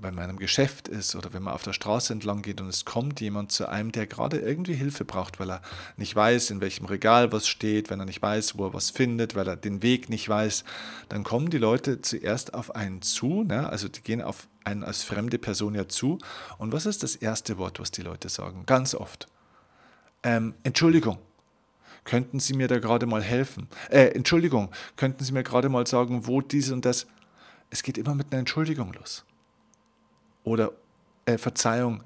bei 0.00 0.10
meinem 0.10 0.38
Geschäft 0.38 0.88
ist 0.88 1.14
oder 1.14 1.32
wenn 1.32 1.42
man 1.42 1.54
auf 1.54 1.62
der 1.62 1.72
Straße 1.72 2.12
entlang 2.12 2.42
geht 2.42 2.60
und 2.60 2.68
es 2.68 2.84
kommt 2.84 3.20
jemand 3.20 3.52
zu 3.52 3.68
einem, 3.68 3.92
der 3.92 4.06
gerade 4.06 4.38
irgendwie 4.38 4.74
Hilfe 4.74 5.04
braucht, 5.04 5.38
weil 5.38 5.50
er 5.50 5.62
nicht 5.96 6.14
weiß, 6.14 6.50
in 6.50 6.60
welchem 6.60 6.86
Regal 6.86 7.32
was 7.32 7.46
steht, 7.46 7.90
wenn 7.90 8.00
er 8.00 8.06
nicht 8.06 8.22
weiß, 8.22 8.56
wo 8.56 8.66
er 8.66 8.74
was 8.74 8.90
findet, 8.90 9.34
weil 9.34 9.46
er 9.46 9.56
den 9.56 9.82
Weg 9.82 10.08
nicht 10.08 10.28
weiß, 10.28 10.64
dann 11.08 11.24
kommen 11.24 11.50
die 11.50 11.58
Leute 11.58 12.00
zuerst 12.00 12.54
auf 12.54 12.74
einen 12.74 13.02
zu, 13.02 13.44
ne? 13.44 13.68
also 13.68 13.88
die 13.88 14.02
gehen 14.02 14.22
auf 14.22 14.48
einen 14.64 14.84
als 14.84 15.02
fremde 15.02 15.38
Person 15.38 15.74
ja 15.74 15.88
zu. 15.88 16.18
Und 16.58 16.72
was 16.72 16.86
ist 16.86 17.02
das 17.02 17.16
erste 17.16 17.58
Wort, 17.58 17.80
was 17.80 17.90
die 17.90 18.02
Leute 18.02 18.28
sagen? 18.28 18.64
Ganz 18.66 18.94
oft. 18.94 19.26
Ähm, 20.22 20.54
Entschuldigung. 20.62 21.18
Könnten 22.10 22.40
Sie 22.40 22.54
mir 22.54 22.66
da 22.66 22.80
gerade 22.80 23.06
mal 23.06 23.22
helfen? 23.22 23.68
Äh, 23.88 24.06
Entschuldigung, 24.06 24.72
könnten 24.96 25.22
Sie 25.22 25.30
mir 25.30 25.44
gerade 25.44 25.68
mal 25.68 25.86
sagen, 25.86 26.26
wo 26.26 26.40
dies 26.40 26.72
und 26.72 26.84
das. 26.84 27.06
Es 27.70 27.84
geht 27.84 27.96
immer 27.98 28.16
mit 28.16 28.32
einer 28.32 28.40
Entschuldigung 28.40 28.92
los. 28.94 29.24
Oder 30.42 30.72
äh, 31.26 31.38
Verzeihung, 31.38 32.02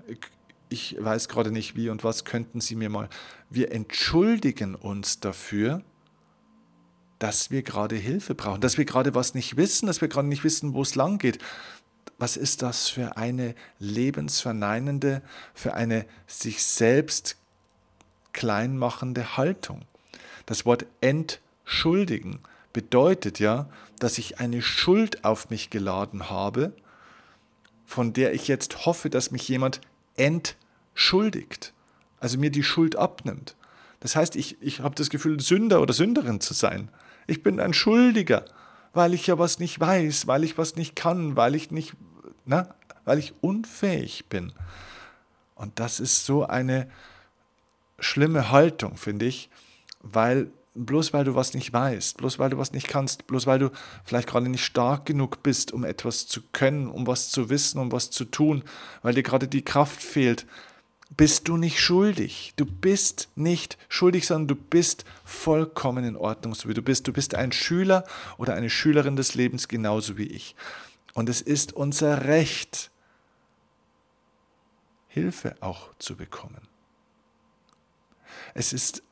ich 0.68 0.94
weiß 1.00 1.30
gerade 1.30 1.50
nicht 1.50 1.74
wie 1.74 1.88
und 1.88 2.04
was, 2.04 2.26
könnten 2.26 2.60
Sie 2.60 2.76
mir 2.76 2.90
mal. 2.90 3.08
Wir 3.48 3.72
entschuldigen 3.72 4.74
uns 4.74 5.20
dafür, 5.20 5.80
dass 7.18 7.50
wir 7.50 7.62
gerade 7.62 7.96
Hilfe 7.96 8.34
brauchen, 8.34 8.60
dass 8.60 8.76
wir 8.76 8.84
gerade 8.84 9.14
was 9.14 9.32
nicht 9.32 9.56
wissen, 9.56 9.86
dass 9.86 10.02
wir 10.02 10.08
gerade 10.08 10.28
nicht 10.28 10.44
wissen, 10.44 10.74
wo 10.74 10.82
es 10.82 10.96
lang 10.96 11.16
geht. 11.16 11.38
Was 12.18 12.36
ist 12.36 12.60
das 12.60 12.90
für 12.90 13.16
eine 13.16 13.54
lebensverneinende, 13.78 15.22
für 15.54 15.72
eine 15.72 16.04
sich 16.26 16.62
selbst 16.62 17.38
kleinmachende 18.34 19.38
Haltung? 19.38 19.86
Das 20.46 20.66
Wort 20.66 20.86
entschuldigen 21.00 22.40
bedeutet 22.72 23.38
ja, 23.38 23.68
dass 23.98 24.18
ich 24.18 24.40
eine 24.40 24.60
Schuld 24.60 25.24
auf 25.24 25.50
mich 25.50 25.70
geladen 25.70 26.28
habe, 26.28 26.72
von 27.86 28.12
der 28.12 28.34
ich 28.34 28.48
jetzt 28.48 28.86
hoffe, 28.86 29.10
dass 29.10 29.30
mich 29.30 29.48
jemand 29.48 29.80
entschuldigt, 30.16 31.72
also 32.20 32.38
mir 32.38 32.50
die 32.50 32.62
Schuld 32.62 32.96
abnimmt. 32.96 33.56
Das 34.00 34.16
heißt, 34.16 34.36
ich, 34.36 34.60
ich 34.60 34.80
habe 34.80 34.94
das 34.94 35.08
Gefühl, 35.08 35.40
Sünder 35.40 35.80
oder 35.80 35.94
Sünderin 35.94 36.40
zu 36.40 36.52
sein. 36.52 36.88
Ich 37.26 37.42
bin 37.42 37.60
ein 37.60 37.72
Schuldiger, 37.72 38.44
weil 38.92 39.14
ich 39.14 39.26
ja 39.26 39.38
was 39.38 39.58
nicht 39.58 39.80
weiß, 39.80 40.26
weil 40.26 40.44
ich 40.44 40.58
was 40.58 40.76
nicht 40.76 40.94
kann, 40.94 41.36
weil 41.36 41.54
ich 41.54 41.70
nicht, 41.70 41.94
na, 42.44 42.74
weil 43.04 43.18
ich 43.18 43.34
unfähig 43.40 44.26
bin. 44.28 44.52
Und 45.54 45.78
das 45.78 46.00
ist 46.00 46.26
so 46.26 46.44
eine 46.44 46.90
schlimme 47.98 48.50
Haltung, 48.50 48.96
finde 48.96 49.26
ich, 49.26 49.48
weil 50.04 50.50
bloß 50.74 51.12
weil 51.12 51.24
du 51.24 51.34
was 51.34 51.54
nicht 51.54 51.72
weißt, 51.72 52.16
bloß 52.16 52.38
weil 52.38 52.50
du 52.50 52.58
was 52.58 52.72
nicht 52.72 52.88
kannst, 52.88 53.26
bloß 53.26 53.46
weil 53.46 53.60
du 53.60 53.70
vielleicht 54.04 54.28
gerade 54.28 54.48
nicht 54.48 54.64
stark 54.64 55.06
genug 55.06 55.42
bist, 55.42 55.72
um 55.72 55.84
etwas 55.84 56.26
zu 56.26 56.42
können, 56.52 56.88
um 56.88 57.06
was 57.06 57.30
zu 57.30 57.48
wissen, 57.48 57.78
um 57.78 57.92
was 57.92 58.10
zu 58.10 58.24
tun, 58.24 58.64
weil 59.02 59.14
dir 59.14 59.22
gerade 59.22 59.46
die 59.46 59.62
Kraft 59.62 60.02
fehlt, 60.02 60.46
bist 61.16 61.46
du 61.46 61.56
nicht 61.56 61.80
schuldig. 61.80 62.54
Du 62.56 62.66
bist 62.66 63.28
nicht 63.36 63.78
schuldig, 63.88 64.26
sondern 64.26 64.48
du 64.48 64.56
bist 64.56 65.04
vollkommen 65.24 66.04
in 66.04 66.16
Ordnung, 66.16 66.54
so 66.54 66.68
wie 66.68 66.74
du 66.74 66.82
bist. 66.82 67.06
Du 67.06 67.12
bist 67.12 67.36
ein 67.36 67.52
Schüler 67.52 68.04
oder 68.36 68.54
eine 68.54 68.70
Schülerin 68.70 69.14
des 69.14 69.34
Lebens 69.34 69.68
genauso 69.68 70.16
wie 70.16 70.26
ich. 70.26 70.56
Und 71.12 71.28
es 71.28 71.40
ist 71.40 71.72
unser 71.72 72.24
Recht, 72.24 72.90
Hilfe 75.06 75.54
auch 75.60 75.94
zu 76.00 76.16
bekommen. 76.16 76.66
Es 78.54 78.72
ist 78.72 79.04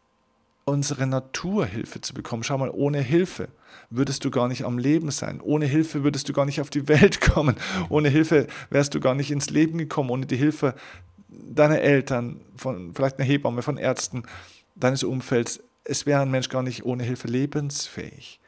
unsere 0.64 1.06
Natur 1.06 1.66
Hilfe 1.66 2.00
zu 2.00 2.14
bekommen. 2.14 2.44
Schau 2.44 2.58
mal, 2.58 2.70
ohne 2.70 3.00
Hilfe 3.00 3.48
würdest 3.90 4.24
du 4.24 4.30
gar 4.30 4.48
nicht 4.48 4.64
am 4.64 4.78
Leben 4.78 5.10
sein. 5.10 5.40
Ohne 5.40 5.66
Hilfe 5.66 6.04
würdest 6.04 6.28
du 6.28 6.32
gar 6.32 6.44
nicht 6.46 6.60
auf 6.60 6.70
die 6.70 6.88
Welt 6.88 7.20
kommen. 7.32 7.56
Ohne 7.88 8.08
Hilfe 8.08 8.46
wärst 8.70 8.94
du 8.94 9.00
gar 9.00 9.14
nicht 9.14 9.30
ins 9.30 9.50
Leben 9.50 9.78
gekommen. 9.78 10.10
Ohne 10.10 10.26
die 10.26 10.36
Hilfe 10.36 10.74
deiner 11.28 11.80
Eltern, 11.80 12.40
von 12.56 12.94
vielleicht 12.94 13.18
einer 13.18 13.26
Hebamme, 13.26 13.62
von 13.62 13.76
Ärzten, 13.76 14.24
deines 14.74 15.02
Umfelds. 15.02 15.60
Es 15.84 16.06
wäre 16.06 16.22
ein 16.22 16.30
Mensch 16.30 16.48
gar 16.48 16.62
nicht 16.62 16.84
ohne 16.84 17.02
Hilfe 17.02 17.28
lebensfähig. 17.28 18.40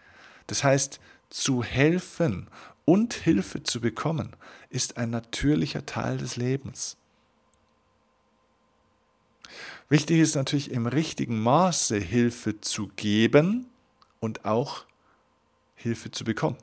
Das 0.46 0.62
heißt, 0.62 1.00
zu 1.30 1.64
helfen 1.64 2.48
und 2.84 3.14
Hilfe 3.14 3.62
zu 3.62 3.80
bekommen, 3.80 4.36
ist 4.70 4.98
ein 4.98 5.10
natürlicher 5.10 5.86
Teil 5.86 6.18
des 6.18 6.36
Lebens. 6.36 6.96
Wichtig 9.88 10.18
ist 10.18 10.34
natürlich 10.34 10.70
im 10.70 10.86
richtigen 10.86 11.42
Maße 11.42 11.98
Hilfe 11.98 12.60
zu 12.60 12.88
geben 12.96 13.66
und 14.18 14.44
auch 14.44 14.84
Hilfe 15.74 16.10
zu 16.10 16.24
bekommen. 16.24 16.56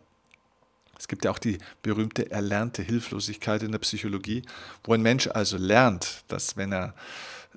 Es 0.97 1.07
gibt 1.07 1.25
ja 1.25 1.31
auch 1.31 1.39
die 1.39 1.57
berühmte 1.81 2.31
erlernte 2.31 2.81
Hilflosigkeit 2.83 3.63
in 3.63 3.71
der 3.71 3.79
Psychologie, 3.79 4.43
wo 4.83 4.93
ein 4.93 5.01
Mensch 5.01 5.27
also 5.27 5.57
lernt, 5.57 6.23
dass 6.27 6.57
wenn 6.57 6.71
er 6.71 6.93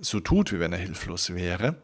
so 0.00 0.20
tut, 0.20 0.53
wie 0.53 0.61
wenn 0.61 0.72
er 0.72 0.79
hilflos 0.79 1.35
wäre, 1.35 1.77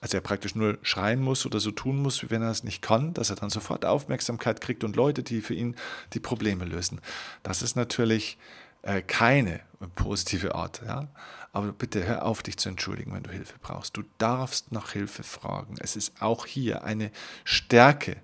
also 0.00 0.18
er 0.18 0.20
praktisch 0.20 0.54
nur 0.54 0.76
schreien 0.82 1.22
muss 1.22 1.46
oder 1.46 1.60
so 1.60 1.70
tun 1.70 1.96
muss, 1.96 2.22
wie 2.22 2.30
wenn 2.30 2.42
er 2.42 2.50
es 2.50 2.62
nicht 2.62 2.82
kann, 2.82 3.14
dass 3.14 3.30
er 3.30 3.36
dann 3.36 3.48
sofort 3.48 3.86
Aufmerksamkeit 3.86 4.60
kriegt 4.60 4.84
und 4.84 4.96
Leute, 4.96 5.22
die 5.22 5.40
für 5.40 5.54
ihn 5.54 5.76
die 6.12 6.20
Probleme 6.20 6.66
lösen. 6.66 7.00
Das 7.42 7.62
ist 7.62 7.74
natürlich 7.74 8.36
äh, 8.82 9.00
keine 9.00 9.60
positive 9.94 10.54
Art. 10.54 10.82
Ja? 10.86 11.08
Aber 11.54 11.70
bitte 11.72 12.04
hör 12.04 12.24
auf, 12.24 12.42
dich 12.42 12.56
zu 12.56 12.68
entschuldigen, 12.68 13.14
wenn 13.14 13.22
du 13.22 13.30
Hilfe 13.30 13.54
brauchst. 13.62 13.96
Du 13.96 14.02
darfst 14.18 14.72
nach 14.72 14.90
Hilfe 14.90 15.22
fragen. 15.22 15.76
Es 15.78 15.94
ist 15.94 16.20
auch 16.20 16.46
hier 16.46 16.82
eine 16.82 17.12
Stärke, 17.44 18.16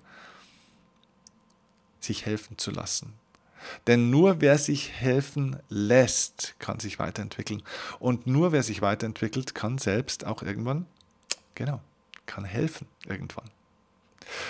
sich 2.01 2.25
helfen 2.25 2.57
zu 2.57 2.71
lassen. 2.71 3.13
Denn 3.87 4.09
nur 4.09 4.41
wer 4.41 4.57
sich 4.57 4.91
helfen 4.91 5.55
lässt, 5.69 6.55
kann 6.59 6.81
sich 6.81 6.99
weiterentwickeln. 6.99 7.63
Und 7.99 8.27
nur 8.27 8.51
wer 8.51 8.63
sich 8.63 8.81
weiterentwickelt, 8.81 9.55
kann 9.55 9.77
selbst 9.77 10.25
auch 10.25 10.43
irgendwann, 10.43 10.85
genau, 11.55 11.79
kann 12.25 12.43
helfen 12.43 12.85
irgendwann. 13.05 13.49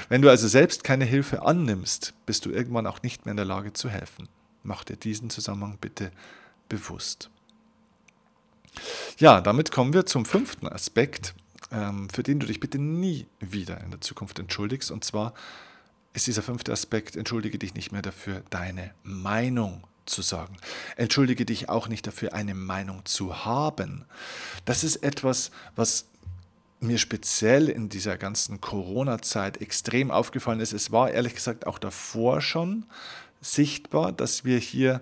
Wenn 0.10 0.24
du 0.24 0.30
also 0.30 0.48
selbst 0.48 0.84
keine 0.84 1.06
Hilfe 1.06 1.44
annimmst, 1.44 2.16
bist 2.26 2.46
du 2.46 2.50
irgendwann 2.50 2.88
auch 2.88 3.04
nicht 3.04 3.26
mehr 3.26 3.32
in 3.34 3.38
der 3.38 3.46
Lage 3.46 3.74
zu 3.74 3.90
helfen. 3.90 4.28
Mach 4.64 4.84
dir 4.84 4.96
diesen 4.96 5.30
Zusammenhang 5.30 5.78
bitte 5.80 6.12
bewusst. 6.68 7.30
Ja, 9.18 9.42
damit 9.42 9.72
kommen 9.72 9.94
wir 9.94 10.06
zum 10.06 10.26
fünften 10.26 10.68
Aspekt, 10.68 11.34
ähm, 11.72 12.10
für 12.10 12.24
den 12.24 12.40
du 12.40 12.48
dich 12.48 12.60
bitte 12.60 12.80
nie 12.80 13.28
wieder 13.40 13.82
in 13.82 13.92
der 13.92 14.02
Zukunft 14.02 14.40
entschuldigst, 14.40 14.92
und 14.92 15.04
zwar 15.04 15.34
ist 16.14 16.28
dieser 16.28 16.42
fünfte 16.42 16.72
Aspekt, 16.72 17.16
entschuldige 17.16 17.58
dich 17.58 17.74
nicht 17.74 17.92
mehr 17.92 18.02
dafür, 18.02 18.44
deine 18.50 18.94
Meinung 19.04 19.84
zu 20.06 20.22
sagen. 20.22 20.58
Entschuldige 20.98 21.46
dich 21.46 21.70
auch 21.70 21.88
nicht 21.88 22.06
dafür, 22.06 22.34
eine 22.34 22.54
Meinung 22.54 23.06
zu 23.06 23.46
haben. 23.46 24.06
Das 24.66 24.84
ist 24.84 24.98
etwas, 24.98 25.52
was 25.76 26.08
mir 26.80 26.98
speziell 26.98 27.70
in 27.70 27.90
dieser 27.90 28.18
ganzen 28.18 28.60
Corona-Zeit 28.60 29.62
extrem 29.62 30.10
aufgefallen 30.12 30.60
ist. 30.60 30.74
Es 30.74 30.92
war 30.92 31.12
ehrlich 31.12 31.36
gesagt 31.36 31.68
auch 31.68 31.78
davor 31.78 32.42
schon 32.42 32.86
sichtbar, 33.40 34.12
dass 34.12 34.44
wir 34.44 34.58
hier 34.58 35.02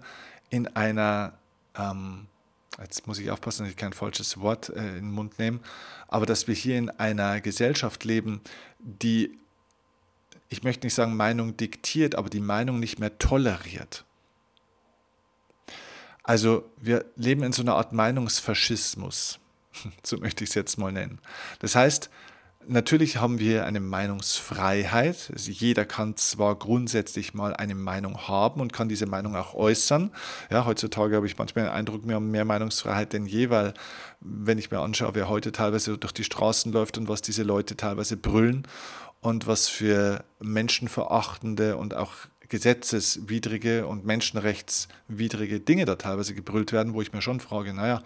in 0.49 0.67
einer, 0.67 1.33
ähm, 1.75 2.27
jetzt 2.81 3.07
muss 3.07 3.19
ich 3.19 3.31
aufpassen, 3.31 3.63
dass 3.63 3.71
ich 3.71 3.77
kein 3.77 3.93
falsches 3.93 4.39
Wort 4.39 4.69
äh, 4.69 4.79
in 4.79 4.95
den 4.95 5.11
Mund 5.11 5.39
nehme, 5.39 5.59
aber 6.07 6.25
dass 6.25 6.47
wir 6.47 6.55
hier 6.55 6.77
in 6.77 6.89
einer 6.89 7.41
Gesellschaft 7.41 8.03
leben, 8.03 8.41
die, 8.79 9.37
ich 10.49 10.63
möchte 10.63 10.85
nicht 10.85 10.93
sagen 10.93 11.15
Meinung 11.15 11.57
diktiert, 11.57 12.15
aber 12.15 12.29
die 12.29 12.39
Meinung 12.39 12.79
nicht 12.79 12.99
mehr 12.99 13.17
toleriert. 13.19 14.05
Also 16.23 16.69
wir 16.77 17.05
leben 17.15 17.43
in 17.43 17.53
so 17.53 17.61
einer 17.61 17.75
Art 17.75 17.91
Meinungsfaschismus, 17.91 19.39
so 20.03 20.17
möchte 20.17 20.43
ich 20.43 20.51
es 20.51 20.55
jetzt 20.55 20.77
mal 20.77 20.91
nennen. 20.91 21.19
Das 21.59 21.75
heißt, 21.75 22.09
natürlich 22.69 23.17
haben 23.17 23.39
wir 23.39 23.65
eine 23.65 23.79
Meinungsfreiheit. 23.79 25.31
Also 25.33 25.51
jeder 25.51 25.85
kann 25.85 26.15
zwar 26.15 26.55
grundsätzlich 26.55 27.33
mal 27.33 27.53
eine 27.53 27.75
Meinung 27.75 28.27
haben 28.27 28.61
und 28.61 28.71
kann 28.71 28.89
diese 28.89 29.07
Meinung 29.07 29.35
auch 29.35 29.53
äußern. 29.53 30.11
Ja, 30.49 30.65
heutzutage 30.65 31.15
habe 31.15 31.25
ich 31.25 31.37
manchmal 31.37 31.65
den 31.65 31.73
Eindruck, 31.73 32.07
wir 32.07 32.15
haben 32.15 32.31
mehr 32.31 32.45
Meinungsfreiheit 32.45 33.13
denn 33.13 33.25
je, 33.25 33.49
weil 33.49 33.73
wenn 34.21 34.57
ich 34.57 34.71
mir 34.71 34.79
anschaue, 34.79 35.15
wer 35.15 35.27
heute 35.27 35.51
teilweise 35.51 35.97
durch 35.97 36.13
die 36.13 36.23
Straßen 36.23 36.71
läuft 36.71 36.97
und 36.97 37.09
was 37.09 37.21
diese 37.21 37.43
Leute 37.43 37.75
teilweise 37.75 38.17
brüllen 38.17 38.67
und 39.21 39.47
was 39.47 39.67
für 39.67 40.23
menschenverachtende 40.39 41.75
und 41.75 41.95
auch 41.95 42.13
gesetzeswidrige 42.47 43.85
und 43.87 44.05
menschenrechtswidrige 44.05 45.59
Dinge 45.59 45.85
da 45.85 45.95
teilweise 45.95 46.33
gebrüllt 46.33 46.71
werden, 46.71 46.93
wo 46.93 47.01
ich 47.01 47.13
mir 47.13 47.21
schon 47.21 47.39
frage, 47.39 47.73
naja, 47.73 48.01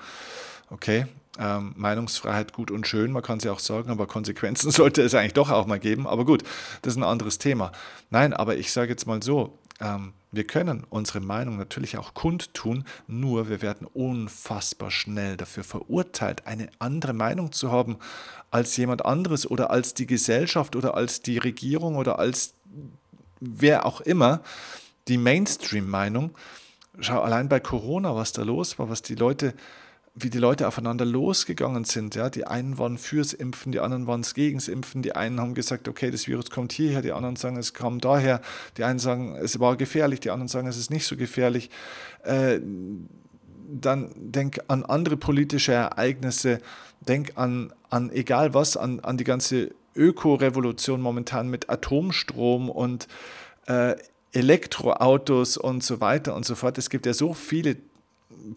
okay, 0.69 1.08
ähm, 1.39 1.74
Meinungsfreiheit 1.76 2.54
gut 2.54 2.69
und 2.72 2.88
schön, 2.88 3.12
man 3.12 3.24
kann 3.24 3.39
sie 3.39 3.50
auch 3.50 3.60
sagen, 3.60 3.89
aber 3.89 4.08
Konsequenzen 4.08 4.72
sollte 4.72 5.02
es 5.02 5.15
eigentlich 5.15 5.34
doch 5.34 5.50
auch 5.50 5.65
mal 5.65 5.80
geben. 5.80 6.08
Aber 6.08 6.26
gut, 6.26 6.43
das 6.82 6.93
ist 6.93 6.98
ein 6.98 7.04
anderes 7.04 7.38
Thema. 7.38 7.72
Nein, 8.10 8.34
aber 8.34 8.58
ich 8.58 8.72
sage 8.72 8.91
jetzt 8.91 9.08
mal 9.08 9.22
so, 9.22 9.58
ähm, 9.80 10.13
wir 10.32 10.46
können 10.46 10.84
unsere 10.89 11.19
Meinung 11.19 11.58
natürlich 11.58 11.98
auch 11.98 12.13
kundtun, 12.13 12.86
nur 13.08 13.50
wir 13.50 13.62
werden 13.62 13.88
unfassbar 13.88 14.89
schnell 14.89 15.38
dafür 15.38 15.63
verurteilt, 15.63 16.48
eine 16.48 16.69
andere 16.80 17.13
Meinung 17.13 17.52
zu 17.52 17.72
haben 17.72 17.98
als 18.50 18.76
jemand 18.78 19.06
anderes 19.06 19.50
oder 19.50 19.72
als 19.72 19.93
die 19.93 20.08
Gesellschaft 20.08 20.76
oder 20.76 20.96
als 20.96 21.22
die 21.22 21.38
Regierung 21.38 21.96
oder 21.96 22.19
als 22.19 22.54
wer 23.39 23.86
auch 23.86 24.02
immer, 24.02 24.41
die 25.08 25.17
Mainstream-Meinung. 25.17 26.32
Schau 27.00 27.22
allein 27.22 27.50
bei 27.50 27.60
Corona, 27.60 28.15
was 28.15 28.32
da 28.32 28.43
los 28.43 28.80
war, 28.80 28.89
was 28.89 29.02
die 29.02 29.15
Leute, 29.15 29.54
wie 30.15 30.30
die 30.30 30.38
Leute 30.38 30.67
aufeinander 30.67 31.06
losgegangen 31.06 31.86
sind. 31.86 32.13
Ja, 32.13 32.30
die 32.30 32.45
einen 32.45 32.78
waren 32.78 32.99
fürs 32.99 33.34
Impfen, 33.34 33.71
die 33.71 33.80
anderen 33.80 34.06
waren 34.06 34.21
gegens 34.21 34.67
Impfen. 34.67 35.02
Die 35.02 35.15
einen 35.15 35.39
haben 35.39 35.56
gesagt, 35.56 35.88
okay, 35.88 36.12
das 36.12 36.28
Virus 36.28 36.52
kommt 36.52 36.71
hierher, 36.71 37.02
die 37.02 37.12
anderen 37.12 37.36
sagen, 37.36 37.58
es 37.58 37.73
kam 37.73 37.99
daher. 37.99 38.41
Die 38.78 38.84
einen 38.84 38.99
sagen, 38.99 39.36
es 39.36 39.60
war 39.60 39.76
gefährlich, 39.76 40.19
die 40.19 40.30
anderen 40.30 40.47
sagen, 40.49 40.67
es 40.67 40.78
ist 40.78 40.91
nicht 40.91 41.08
so 41.08 41.17
gefährlich. 41.17 41.71
Äh, 42.23 42.60
dann 43.69 44.12
denk 44.15 44.60
an 44.67 44.86
andere 44.86 45.17
politische 45.17 45.71
Ereignisse, 45.71 46.60
denk 47.02 47.32
an, 47.36 47.73
an 47.89 48.12
egal 48.12 48.54
was, 48.54 48.78
an, 48.78 48.99
an 48.99 49.17
die 49.17 49.23
ganze 49.23 49.71
Ökorevolution 49.95 51.02
momentan 51.02 51.49
mit 51.49 51.71
Atomstrom 51.71 52.69
und 52.69 53.08
äh, 53.65 53.95
Elektroautos 54.32 55.58
und 55.58 55.84
so 55.84 56.02
weiter 56.02 56.36
und 56.36 56.45
so 56.45 56.54
fort. 56.54 56.78
Es 56.78 56.89
gibt 56.89 57.08
ja 57.08 57.13
so 57.13 57.34
viele 57.34 57.78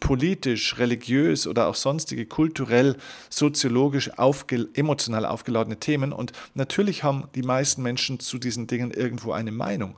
politisch, 0.00 0.78
religiös 0.78 1.46
oder 1.46 1.68
auch 1.68 1.74
sonstige 1.74 2.26
kulturell, 2.26 2.96
soziologisch, 3.30 4.18
aufge 4.18 4.68
emotional 4.74 5.26
aufgeladene 5.26 5.78
Themen. 5.78 6.12
Und 6.12 6.32
natürlich 6.54 7.02
haben 7.02 7.24
die 7.34 7.42
meisten 7.42 7.82
Menschen 7.82 8.20
zu 8.20 8.38
diesen 8.38 8.66
Dingen 8.66 8.90
irgendwo 8.90 9.32
eine 9.32 9.52
Meinung. 9.52 9.96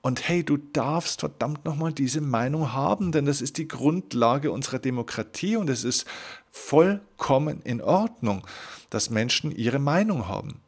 Und 0.00 0.28
hey, 0.28 0.42
du 0.42 0.56
darfst 0.56 1.20
verdammt 1.20 1.64
nochmal 1.64 1.92
diese 1.92 2.20
Meinung 2.20 2.72
haben, 2.72 3.12
denn 3.12 3.24
das 3.24 3.40
ist 3.40 3.56
die 3.58 3.68
Grundlage 3.68 4.50
unserer 4.50 4.80
Demokratie 4.80 5.56
und 5.56 5.70
es 5.70 5.84
ist 5.84 6.06
vollkommen 6.50 7.62
in 7.62 7.80
Ordnung, 7.80 8.46
dass 8.90 9.10
Menschen 9.10 9.52
ihre 9.52 9.78
Meinung 9.78 10.26
haben. 10.26 10.61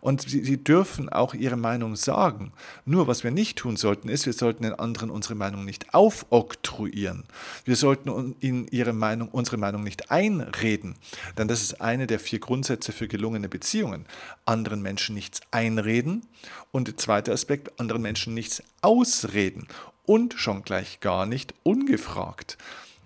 Und 0.00 0.22
sie, 0.22 0.44
sie, 0.44 0.62
dürfen 0.62 1.08
auch 1.08 1.34
ihre 1.34 1.56
Meinung 1.56 1.96
sagen. 1.96 2.52
Nur 2.84 3.06
was 3.06 3.24
wir 3.24 3.30
nicht 3.30 3.58
tun 3.58 3.76
sollten, 3.76 4.08
ist, 4.08 4.26
wir 4.26 4.32
sollten 4.32 4.62
den 4.62 4.74
anderen 4.74 5.10
unsere 5.10 5.34
Meinung 5.34 5.64
nicht 5.64 5.94
aufoktroyieren. 5.94 7.24
Wir 7.64 7.76
sollten 7.76 8.36
ihnen 8.40 8.68
ihre 8.68 8.92
Meinung, 8.92 9.28
unsere 9.28 9.56
Meinung 9.56 9.82
nicht 9.82 10.10
einreden. 10.10 10.96
Denn 11.36 11.48
das 11.48 11.62
ist 11.62 11.80
eine 11.80 12.06
der 12.06 12.18
vier 12.18 12.38
Grundsätze 12.38 12.92
für 12.92 13.08
gelungene 13.08 13.48
Beziehungen. 13.48 14.06
Anderen 14.44 14.82
Menschen 14.82 15.14
nichts 15.14 15.40
einreden. 15.50 16.26
Und 16.72 16.88
der 16.88 16.96
zweite 16.96 17.32
Aspekt, 17.32 17.80
anderen 17.80 18.02
Menschen 18.02 18.34
nichts 18.34 18.62
ausreden. 18.82 19.68
Und 20.04 20.34
schon 20.34 20.62
gleich 20.62 21.00
gar 21.00 21.26
nicht 21.26 21.54
ungefragt. 21.64 22.56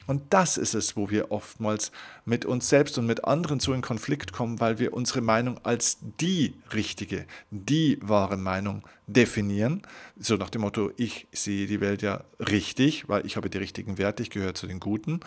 Und 0.07 0.23
das 0.31 0.57
ist 0.57 0.75
es, 0.75 0.97
wo 0.97 1.11
wir 1.11 1.31
oftmals 1.31 1.93
mit 2.25 2.45
uns 2.45 2.69
selbst 2.69 2.99
und 2.99 3.07
mit 3.07 3.25
anderen 3.25 3.61
so 3.61 3.73
in 3.73 3.83
Konflikt 3.83 4.33
kommen, 4.33 4.61
weil 4.61 4.79
wir 4.79 4.93
unsere 4.93 5.21
Meinung 5.21 5.59
als 5.65 5.99
die 6.21 6.55
richtige, 6.73 7.27
die 7.51 7.99
wahre 8.03 8.37
Meinung 8.37 8.83
definieren. 9.07 9.83
So 10.19 10.37
nach 10.37 10.51
dem 10.51 10.63
Motto, 10.63 10.91
ich 10.97 11.27
sehe 11.33 11.67
die 11.67 11.81
Welt 11.81 12.03
ja 12.03 12.25
richtig, 12.39 13.09
weil 13.09 13.25
ich 13.27 13.37
habe 13.37 13.51
die 13.51 13.59
richtigen 13.59 13.99
Werte, 13.99 14.23
ich 14.23 14.31
gehöre 14.31 14.55
zu 14.55 14.67
den 14.67 14.81
Guten. 14.81 15.21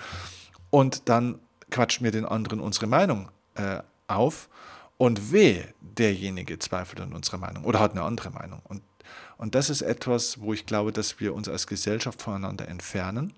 Und 0.69 1.09
dann 1.09 1.39
quatschen 1.71 2.03
wir 2.03 2.11
den 2.11 2.25
anderen 2.25 2.59
unsere 2.59 2.87
Meinung 2.87 3.29
äh, 3.55 3.79
auf. 4.07 4.49
Und 4.97 5.33
wehe, 5.33 5.73
derjenige 5.81 6.57
zweifelt 6.57 7.01
an 7.01 7.11
unserer 7.11 7.37
Meinung 7.37 7.65
oder 7.65 7.81
hat 7.81 7.91
eine 7.91 8.03
andere 8.03 8.29
Meinung. 8.29 8.61
Und, 8.63 8.81
und 9.37 9.53
das 9.53 9.69
ist 9.69 9.81
etwas, 9.81 10.39
wo 10.39 10.53
ich 10.53 10.65
glaube, 10.65 10.93
dass 10.93 11.19
wir 11.19 11.35
uns 11.35 11.49
als 11.49 11.67
Gesellschaft 11.67 12.21
voneinander 12.21 12.69
entfernen 12.69 13.33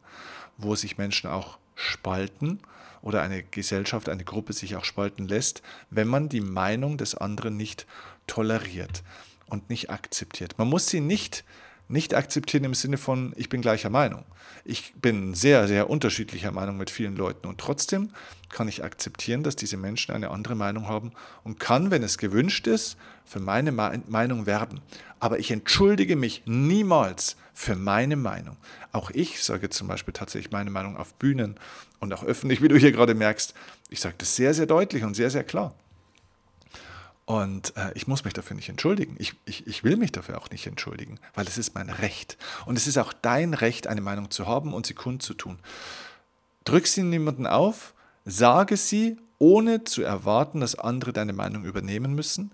wo 0.57 0.75
sich 0.75 0.97
Menschen 0.97 1.29
auch 1.29 1.57
spalten 1.75 2.59
oder 3.01 3.21
eine 3.21 3.43
Gesellschaft, 3.43 4.09
eine 4.09 4.23
Gruppe 4.23 4.53
sich 4.53 4.75
auch 4.75 4.85
spalten 4.85 5.27
lässt, 5.27 5.61
wenn 5.89 6.07
man 6.07 6.29
die 6.29 6.41
Meinung 6.41 6.97
des 6.97 7.15
anderen 7.15 7.55
nicht 7.55 7.85
toleriert 8.25 9.03
und 9.45 9.69
nicht 9.69 9.89
akzeptiert. 9.89 10.57
Man 10.57 10.67
muss 10.67 10.87
sie 10.87 10.99
nicht, 10.99 11.43
nicht 11.87 12.13
akzeptieren 12.13 12.65
im 12.65 12.73
Sinne 12.73 12.97
von, 12.97 13.33
ich 13.37 13.49
bin 13.49 13.61
gleicher 13.61 13.89
Meinung. 13.89 14.25
Ich 14.65 14.93
bin 14.95 15.33
sehr, 15.33 15.67
sehr 15.67 15.89
unterschiedlicher 15.89 16.51
Meinung 16.51 16.77
mit 16.77 16.89
vielen 16.89 17.15
Leuten 17.15 17.47
und 17.47 17.59
trotzdem 17.59 18.09
kann 18.49 18.67
ich 18.67 18.83
akzeptieren, 18.83 19.43
dass 19.43 19.55
diese 19.55 19.77
Menschen 19.77 20.13
eine 20.13 20.31
andere 20.31 20.55
Meinung 20.55 20.87
haben 20.87 21.13
und 21.43 21.59
kann, 21.59 21.91
wenn 21.91 22.03
es 22.03 22.17
gewünscht 22.17 22.67
ist, 22.67 22.97
für 23.23 23.39
meine 23.39 23.71
Meinung 23.71 24.45
werben. 24.45 24.81
Aber 25.19 25.39
ich 25.39 25.51
entschuldige 25.51 26.15
mich 26.15 26.43
niemals 26.45 27.37
für 27.57 27.75
meine 27.75 28.17
Meinung. 28.17 28.55
Auch 28.91 29.09
ich 29.09 29.43
sage 29.43 29.71
zum 29.71 29.87
Beispiel 29.87 30.13
tatsächlich 30.13 30.51
meine 30.51 30.69
Meinung 30.69 30.95
auf 30.95 31.15
Bühnen 31.15 31.55
und 31.99 32.13
auch 32.13 32.23
öffentlich, 32.23 32.61
wie 32.61 32.67
du 32.67 32.77
hier 32.77 32.91
gerade 32.91 33.15
merkst. 33.15 33.55
Ich 33.89 33.99
sage 33.99 34.13
das 34.19 34.35
sehr, 34.35 34.53
sehr 34.53 34.67
deutlich 34.67 35.03
und 35.03 35.15
sehr, 35.15 35.31
sehr 35.31 35.43
klar. 35.43 35.73
Und 37.25 37.75
äh, 37.75 37.91
ich 37.95 38.05
muss 38.05 38.25
mich 38.25 38.35
dafür 38.35 38.55
nicht 38.55 38.69
entschuldigen. 38.69 39.15
Ich, 39.17 39.33
ich, 39.45 39.65
ich 39.65 39.83
will 39.83 39.97
mich 39.97 40.11
dafür 40.11 40.37
auch 40.37 40.51
nicht 40.51 40.67
entschuldigen, 40.67 41.19
weil 41.33 41.47
es 41.47 41.57
ist 41.57 41.73
mein 41.73 41.89
Recht. 41.89 42.37
Und 42.67 42.77
es 42.77 42.85
ist 42.85 42.99
auch 42.99 43.11
dein 43.11 43.55
Recht, 43.55 43.87
eine 43.87 44.01
Meinung 44.01 44.29
zu 44.29 44.45
haben 44.45 44.71
und 44.71 44.85
sie 44.85 44.93
kundzutun. 44.93 45.57
Drück 46.63 46.85
sie 46.85 47.01
niemanden 47.01 47.47
auf, 47.47 47.95
sage 48.23 48.77
sie, 48.77 49.17
ohne 49.39 49.83
zu 49.83 50.03
erwarten, 50.03 50.59
dass 50.59 50.75
andere 50.75 51.11
deine 51.11 51.33
Meinung 51.33 51.65
übernehmen 51.65 52.13
müssen, 52.13 52.51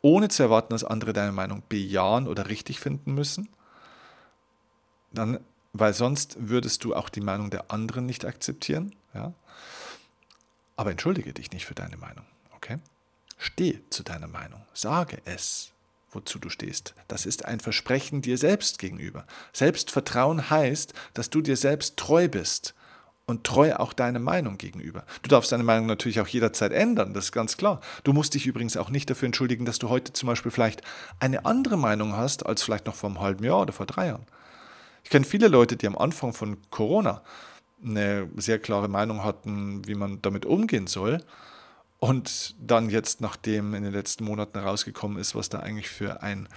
ohne 0.00 0.28
zu 0.28 0.44
erwarten, 0.44 0.74
dass 0.74 0.84
andere 0.84 1.12
deine 1.12 1.32
Meinung 1.32 1.64
bejahen 1.68 2.28
oder 2.28 2.48
richtig 2.48 2.78
finden 2.78 3.14
müssen 3.14 3.48
dann, 5.14 5.40
weil 5.72 5.94
sonst 5.94 6.36
würdest 6.38 6.84
du 6.84 6.94
auch 6.94 7.08
die 7.08 7.20
Meinung 7.20 7.50
der 7.50 7.70
anderen 7.70 8.06
nicht 8.06 8.24
akzeptieren. 8.24 8.94
Ja? 9.14 9.32
Aber 10.76 10.90
entschuldige 10.90 11.32
dich 11.32 11.52
nicht 11.52 11.66
für 11.66 11.74
deine 11.74 11.96
Meinung. 11.96 12.24
Okay? 12.56 12.78
Steh 13.38 13.80
zu 13.90 14.02
deiner 14.02 14.28
Meinung. 14.28 14.62
Sage 14.72 15.18
es, 15.24 15.72
wozu 16.12 16.38
du 16.38 16.48
stehst. 16.48 16.94
Das 17.08 17.26
ist 17.26 17.44
ein 17.44 17.60
Versprechen 17.60 18.22
dir 18.22 18.38
selbst 18.38 18.78
gegenüber. 18.78 19.26
Selbstvertrauen 19.52 20.50
heißt, 20.50 20.94
dass 21.14 21.30
du 21.30 21.40
dir 21.40 21.56
selbst 21.56 21.96
treu 21.96 22.28
bist 22.28 22.74
und 23.26 23.44
treu 23.44 23.74
auch 23.74 23.92
deine 23.92 24.18
Meinung 24.18 24.58
gegenüber. 24.58 25.04
Du 25.22 25.28
darfst 25.28 25.50
deine 25.52 25.64
Meinung 25.64 25.86
natürlich 25.86 26.20
auch 26.20 26.26
jederzeit 26.26 26.72
ändern, 26.72 27.14
das 27.14 27.26
ist 27.26 27.32
ganz 27.32 27.56
klar. 27.56 27.80
Du 28.04 28.12
musst 28.12 28.34
dich 28.34 28.46
übrigens 28.46 28.76
auch 28.76 28.90
nicht 28.90 29.08
dafür 29.08 29.26
entschuldigen, 29.26 29.64
dass 29.64 29.78
du 29.78 29.88
heute 29.88 30.12
zum 30.12 30.26
Beispiel 30.26 30.52
vielleicht 30.52 30.82
eine 31.20 31.44
andere 31.46 31.78
Meinung 31.78 32.16
hast 32.16 32.44
als 32.44 32.62
vielleicht 32.62 32.86
noch 32.86 32.94
vor 32.94 33.10
einem 33.10 33.20
halben 33.20 33.44
Jahr 33.44 33.62
oder 33.62 33.72
vor 33.72 33.86
drei 33.86 34.08
Jahren. 34.08 34.26
Ich 35.04 35.10
kenne 35.10 35.24
viele 35.24 35.48
Leute, 35.48 35.76
die 35.76 35.86
am 35.86 35.96
Anfang 35.96 36.32
von 36.32 36.58
Corona 36.70 37.22
eine 37.84 38.28
sehr 38.36 38.58
klare 38.58 38.88
Meinung 38.88 39.22
hatten, 39.22 39.86
wie 39.86 39.94
man 39.94 40.20
damit 40.22 40.46
umgehen 40.46 40.86
soll. 40.86 41.22
Und 41.98 42.54
dann 42.58 42.90
jetzt, 42.90 43.20
nachdem 43.20 43.74
in 43.74 43.84
den 43.84 43.92
letzten 43.92 44.24
Monaten 44.24 44.58
herausgekommen 44.58 45.18
ist, 45.18 45.34
was 45.34 45.48
da 45.48 45.60
eigentlich 45.60 45.88
für 45.88 46.22
ein 46.22 46.48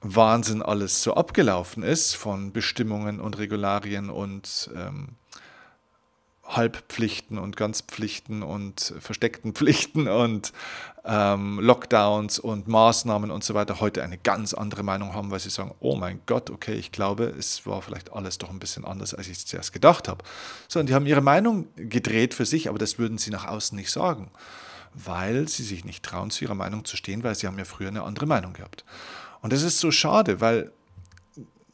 Wahnsinn 0.00 0.62
alles 0.62 1.02
so 1.02 1.14
abgelaufen 1.14 1.82
ist 1.82 2.14
von 2.14 2.52
Bestimmungen 2.52 3.20
und 3.20 3.38
Regularien 3.38 4.10
und 4.10 4.70
ähm, 4.76 5.16
Halbpflichten 6.46 7.38
und 7.38 7.56
Ganzpflichten 7.56 8.42
und 8.42 8.94
versteckten 9.00 9.54
Pflichten 9.54 10.08
und 10.08 10.52
ähm, 11.04 11.58
Lockdowns 11.60 12.38
und 12.38 12.68
Maßnahmen 12.68 13.30
und 13.30 13.44
so 13.44 13.54
weiter 13.54 13.80
heute 13.80 14.02
eine 14.02 14.18
ganz 14.18 14.54
andere 14.54 14.82
Meinung 14.82 15.14
haben, 15.14 15.30
weil 15.30 15.40
sie 15.40 15.50
sagen, 15.50 15.74
oh 15.80 15.96
mein 15.96 16.20
Gott, 16.26 16.50
okay, 16.50 16.74
ich 16.74 16.92
glaube, 16.92 17.24
es 17.24 17.66
war 17.66 17.82
vielleicht 17.82 18.12
alles 18.12 18.38
doch 18.38 18.50
ein 18.50 18.58
bisschen 18.58 18.84
anders, 18.84 19.14
als 19.14 19.28
ich 19.28 19.38
es 19.38 19.46
zuerst 19.46 19.72
gedacht 19.72 20.08
habe. 20.08 20.24
So, 20.68 20.80
und 20.80 20.88
die 20.88 20.94
haben 20.94 21.06
ihre 21.06 21.20
Meinung 21.20 21.66
gedreht 21.76 22.34
für 22.34 22.46
sich, 22.46 22.68
aber 22.68 22.78
das 22.78 22.98
würden 22.98 23.18
sie 23.18 23.30
nach 23.30 23.46
außen 23.46 23.76
nicht 23.76 23.90
sagen, 23.90 24.30
weil 24.94 25.48
sie 25.48 25.62
sich 25.62 25.84
nicht 25.84 26.02
trauen, 26.02 26.30
zu 26.30 26.44
ihrer 26.44 26.54
Meinung 26.54 26.84
zu 26.84 26.96
stehen, 26.96 27.22
weil 27.22 27.34
sie 27.34 27.46
haben 27.46 27.58
ja 27.58 27.64
früher 27.64 27.88
eine 27.88 28.02
andere 28.02 28.26
Meinung 28.26 28.54
gehabt. 28.54 28.84
Und 29.42 29.52
das 29.52 29.62
ist 29.62 29.80
so 29.80 29.90
schade, 29.90 30.40
weil 30.40 30.72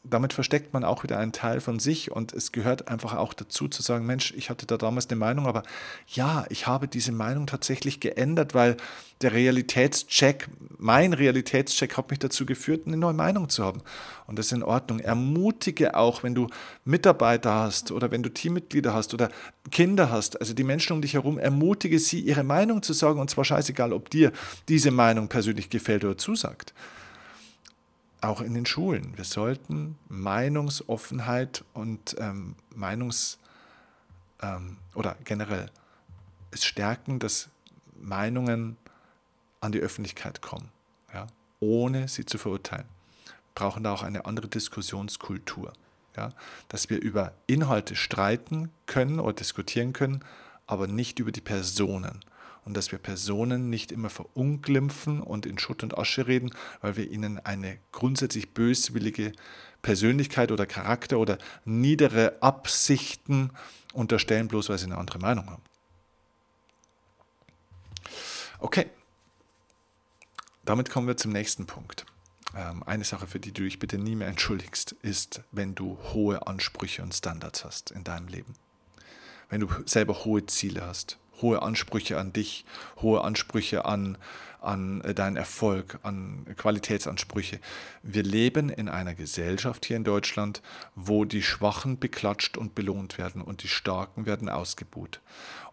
damit 0.03 0.33
versteckt 0.33 0.73
man 0.73 0.83
auch 0.83 1.03
wieder 1.03 1.19
einen 1.19 1.31
Teil 1.31 1.61
von 1.61 1.79
sich 1.79 2.11
und 2.11 2.33
es 2.33 2.51
gehört 2.51 2.87
einfach 2.87 3.15
auch 3.15 3.33
dazu 3.33 3.67
zu 3.67 3.83
sagen, 3.83 4.07
Mensch, 4.07 4.33
ich 4.35 4.49
hatte 4.49 4.65
da 4.65 4.77
damals 4.77 5.09
eine 5.09 5.19
Meinung, 5.19 5.45
aber 5.45 5.61
ja, 6.07 6.45
ich 6.49 6.65
habe 6.65 6.87
diese 6.87 7.11
Meinung 7.11 7.45
tatsächlich 7.45 7.99
geändert, 7.99 8.55
weil 8.55 8.77
der 9.21 9.33
Realitätscheck, 9.33 10.47
mein 10.79 11.13
Realitätscheck 11.13 11.97
hat 11.97 12.09
mich 12.09 12.17
dazu 12.17 12.47
geführt, 12.47 12.87
eine 12.87 12.97
neue 12.97 13.13
Meinung 13.13 13.49
zu 13.49 13.63
haben. 13.63 13.81
Und 14.25 14.39
das 14.39 14.47
ist 14.47 14.53
in 14.53 14.63
Ordnung. 14.63 14.99
Ermutige 14.99 15.95
auch, 15.95 16.23
wenn 16.23 16.33
du 16.33 16.47
Mitarbeiter 16.83 17.53
hast 17.53 17.91
oder 17.91 18.09
wenn 18.09 18.23
du 18.23 18.29
Teammitglieder 18.29 18.95
hast 18.95 19.13
oder 19.13 19.29
Kinder 19.69 20.09
hast, 20.09 20.39
also 20.39 20.55
die 20.55 20.63
Menschen 20.63 20.93
um 20.93 21.01
dich 21.03 21.13
herum, 21.13 21.37
ermutige 21.37 21.99
sie, 21.99 22.21
ihre 22.21 22.43
Meinung 22.43 22.81
zu 22.81 22.93
sagen 22.93 23.19
und 23.19 23.29
zwar 23.29 23.45
scheißegal, 23.45 23.93
ob 23.93 24.09
dir 24.09 24.31
diese 24.67 24.89
Meinung 24.89 25.27
persönlich 25.27 25.69
gefällt 25.69 26.03
oder 26.03 26.17
zusagt 26.17 26.73
auch 28.21 28.41
in 28.41 28.53
den 28.53 28.65
Schulen. 28.65 29.17
Wir 29.17 29.25
sollten 29.25 29.97
Meinungsoffenheit 30.07 31.63
und 31.73 32.15
ähm, 32.19 32.55
Meinungs- 32.75 33.37
ähm, 34.41 34.77
oder 34.93 35.17
generell 35.23 35.71
es 36.51 36.63
stärken, 36.63 37.19
dass 37.19 37.49
Meinungen 37.99 38.77
an 39.59 39.71
die 39.71 39.79
Öffentlichkeit 39.79 40.41
kommen, 40.41 40.69
ja, 41.13 41.27
ohne 41.59 42.07
sie 42.07 42.25
zu 42.25 42.37
verurteilen. 42.37 42.85
Wir 43.25 43.33
brauchen 43.55 43.83
da 43.83 43.93
auch 43.93 44.03
eine 44.03 44.25
andere 44.25 44.47
Diskussionskultur, 44.47 45.73
ja, 46.15 46.29
dass 46.67 46.89
wir 46.89 47.01
über 47.01 47.33
Inhalte 47.47 47.95
streiten 47.95 48.71
können 48.85 49.19
oder 49.19 49.33
diskutieren 49.33 49.93
können, 49.93 50.23
aber 50.67 50.87
nicht 50.87 51.19
über 51.19 51.31
die 51.31 51.41
Personen 51.41 52.19
und 52.65 52.75
dass 52.75 52.91
wir 52.91 52.99
Personen 52.99 53.69
nicht 53.69 53.91
immer 53.91 54.09
verunglimpfen 54.09 55.21
und 55.21 55.45
in 55.45 55.57
Schutt 55.57 55.83
und 55.83 55.97
Asche 55.97 56.27
reden, 56.27 56.51
weil 56.81 56.95
wir 56.95 57.09
ihnen 57.09 57.39
eine 57.39 57.79
grundsätzlich 57.91 58.49
böswillige 58.53 59.31
Persönlichkeit 59.81 60.51
oder 60.51 60.65
Charakter 60.65 61.17
oder 61.17 61.37
niedere 61.65 62.37
Absichten 62.41 63.51
unterstellen, 63.93 64.47
bloß 64.47 64.69
weil 64.69 64.77
sie 64.77 64.85
eine 64.85 64.97
andere 64.97 65.19
Meinung 65.19 65.49
haben. 65.49 65.63
Okay, 68.59 68.87
damit 70.63 70.91
kommen 70.91 71.07
wir 71.07 71.17
zum 71.17 71.31
nächsten 71.31 71.65
Punkt. 71.65 72.05
Ähm, 72.55 72.83
eine 72.83 73.03
Sache, 73.03 73.25
für 73.25 73.39
die 73.39 73.51
du 73.51 73.63
dich 73.63 73.79
bitte 73.79 73.97
nie 73.97 74.15
mehr 74.15 74.27
entschuldigst, 74.27 74.91
ist, 75.01 75.41
wenn 75.51 75.73
du 75.73 75.97
hohe 76.13 76.45
Ansprüche 76.45 77.01
und 77.01 77.15
Standards 77.15 77.65
hast 77.65 77.89
in 77.89 78.03
deinem 78.03 78.27
Leben. 78.27 78.53
Wenn 79.49 79.61
du 79.61 79.67
selber 79.85 80.23
hohe 80.25 80.45
Ziele 80.45 80.85
hast 80.85 81.17
hohe 81.41 81.61
Ansprüche 81.61 82.17
an 82.17 82.33
dich, 82.33 82.65
hohe 83.01 83.23
Ansprüche 83.23 83.85
an, 83.85 84.17
an 84.61 85.01
äh, 85.01 85.13
deinen 85.13 85.35
Erfolg, 85.35 85.99
an 86.03 86.45
Qualitätsansprüche. 86.55 87.59
Wir 88.03 88.23
leben 88.23 88.69
in 88.69 88.89
einer 88.89 89.15
Gesellschaft 89.15 89.85
hier 89.85 89.97
in 89.97 90.03
Deutschland, 90.03 90.61
wo 90.95 91.25
die 91.25 91.41
Schwachen 91.41 91.99
beklatscht 91.99 92.57
und 92.57 92.75
belohnt 92.75 93.17
werden 93.17 93.41
und 93.41 93.63
die 93.63 93.67
Starken 93.67 94.25
werden 94.25 94.49
ausgebuht. 94.49 95.19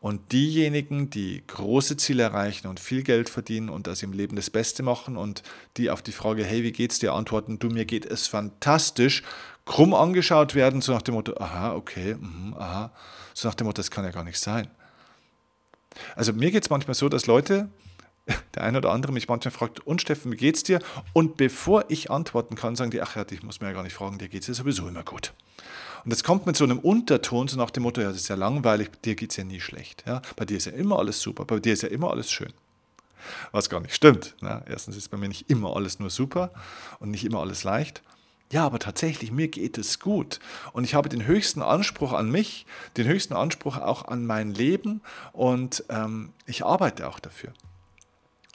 Und 0.01 0.33
diejenigen, 0.33 1.11
die 1.11 1.43
große 1.47 1.97
Ziele 1.97 2.23
erreichen 2.23 2.69
und 2.69 2.81
viel 2.81 3.03
Geld 3.03 3.29
verdienen 3.29 3.69
und 3.69 3.87
das 3.87 4.03
im 4.03 4.13
Leben 4.13 4.37
das 4.37 4.49
Beste 4.49 4.83
machen 4.83 5.17
und 5.17 5.43
die 5.77 5.91
auf 5.91 6.03
die 6.03 6.13
Frage, 6.13 6.45
hey, 6.45 6.63
wie 6.63 6.73
geht's 6.73 6.99
dir, 6.99 7.13
antworten, 7.13 7.59
du, 7.59 7.69
mir 7.69 7.85
geht 7.85 8.07
es 8.07 8.27
fantastisch, 8.27 9.23
krumm 9.67 9.93
angeschaut 9.93 10.55
werden, 10.55 10.81
so 10.81 10.93
nach 10.93 11.03
dem 11.03 11.15
Motto, 11.15 11.37
aha, 11.39 11.75
okay, 11.75 12.17
mh, 12.19 12.57
aha, 12.57 12.93
so 13.35 13.49
nach 13.49 13.55
dem 13.55 13.67
Motto, 13.67 13.79
das 13.79 13.91
kann 13.91 14.05
ja 14.05 14.13
gar 14.13 14.25
nicht 14.25 14.39
sein. 14.39 14.71
Also 16.17 16.33
mir 16.33 16.51
geht 16.51 16.65
es 16.65 16.71
manchmal 16.71 16.95
so, 16.95 17.09
dass 17.09 17.27
Leute, 17.27 17.69
der 18.55 18.63
eine 18.63 18.79
oder 18.79 18.91
andere 18.91 19.13
mich 19.13 19.29
manchmal 19.29 19.53
fragt, 19.53 19.81
und 19.81 20.01
Steffen, 20.01 20.33
wie 20.33 20.37
geht's 20.37 20.63
dir? 20.63 20.81
Und 21.13 21.37
bevor 21.37 21.85
ich 21.89 22.11
antworten 22.11 22.55
kann, 22.55 22.77
sagen 22.77 22.91
die, 22.91 23.01
ach 23.01 23.17
ja, 23.17 23.25
ich 23.31 23.43
muss 23.43 23.61
mir 23.61 23.69
ja 23.69 23.73
gar 23.73 23.83
nicht 23.83 23.95
fragen, 23.95 24.19
dir 24.19 24.29
geht 24.29 24.43
es 24.43 24.49
ja 24.49 24.55
sowieso 24.55 24.89
immer 24.89 25.03
gut. 25.03 25.33
Und 26.05 26.13
das 26.13 26.23
kommt 26.23 26.47
mit 26.47 26.57
so 26.57 26.65
einem 26.65 26.79
Unterton, 26.79 27.49
so 27.49 27.57
nach 27.57 27.71
dem 27.71 27.83
Motto, 27.83 28.01
ja, 28.01 28.09
das 28.09 28.19
ist 28.19 28.29
ja 28.29 28.37
langweilig, 28.37 28.91
dir 29.05 29.15
geht 29.15 29.31
es 29.31 29.37
ja 29.37 29.45
nie 29.45 29.61
schlecht. 29.61 30.05
Ja? 30.07 30.23
Bei 30.37 30.45
dir 30.45 30.57
ist 30.57 30.67
ja 30.67 30.73
immer 30.73 30.99
alles 30.99 31.21
super, 31.21 31.45
bei 31.45 31.59
dir 31.59 31.73
ist 31.73 31.83
ja 31.83 31.89
immer 31.89 32.11
alles 32.11 32.31
schön. 32.31 32.53
Was 33.53 33.69
gar 33.69 33.81
nicht 33.81 33.95
stimmt. 33.95 34.37
Ne? 34.41 34.63
Erstens 34.67 34.97
ist 34.97 35.09
bei 35.09 35.17
mir 35.17 35.29
nicht 35.29 35.51
immer 35.51 35.77
alles 35.77 35.99
nur 35.99 36.11
super 36.11 36.51
und 37.01 37.11
nicht 37.11 37.25
immer 37.25 37.41
alles 37.41 37.65
leicht. 37.65 38.03
Ja, 38.51 38.65
aber 38.65 38.79
tatsächlich, 38.79 39.31
mir 39.31 39.49
geht 39.49 39.77
es 39.77 40.01
gut. 40.01 40.41
Und 40.73 40.85
ich 40.85 40.95
habe 40.95 41.09
den 41.09 41.27
höchsten 41.27 41.61
Anspruch 41.61 42.13
an 42.13 42.31
mich, 42.31 42.65
den 42.97 43.07
höchsten 43.07 43.35
Anspruch 43.35 43.77
auch 43.77 44.09
an 44.09 44.25
mein 44.25 44.55
Leben 44.55 45.03
und 45.33 45.85
ähm, 45.91 46.33
ich 46.47 46.65
arbeite 46.65 47.09
auch 47.09 47.19
dafür. 47.19 47.53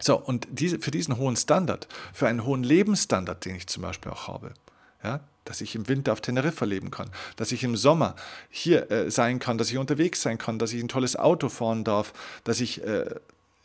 So, 0.02 0.20
und 0.20 0.48
diese, 0.50 0.80
für 0.80 0.92
diesen 0.92 1.18
hohen 1.18 1.36
Standard, 1.36 1.88
für 2.12 2.28
einen 2.28 2.44
hohen 2.44 2.64
Lebensstandard, 2.64 3.46
den 3.46 3.56
ich 3.56 3.68
zum 3.68 3.84
Beispiel 3.84 4.12
auch 4.12 4.28
habe, 4.28 4.54
ja, 5.04 5.20
dass 5.46 5.62
ich 5.62 5.76
im 5.76 5.88
Winter 5.88 6.14
auf 6.14 6.22
Teneriffa 6.22 6.66
leben 6.66 6.90
kann, 6.90 7.10
dass 7.36 7.52
ich 7.52 7.64
im 7.64 7.76
Sommer 7.76 8.16
hier 8.50 8.90
äh, 8.90 9.12
sein 9.12 9.40
kann, 9.40 9.58
dass 9.58 9.70
ich 9.70 9.78
unterwegs 9.78 10.22
sein 10.22 10.38
kann, 10.38 10.58
dass 10.58 10.74
ich 10.74 10.82
ein 10.82 10.88
tolles 10.88 11.16
Auto 11.16 11.50
fahren 11.50 11.84
darf, 11.84 12.14
dass 12.44 12.62
ich 12.62 12.84
äh, 12.84 13.06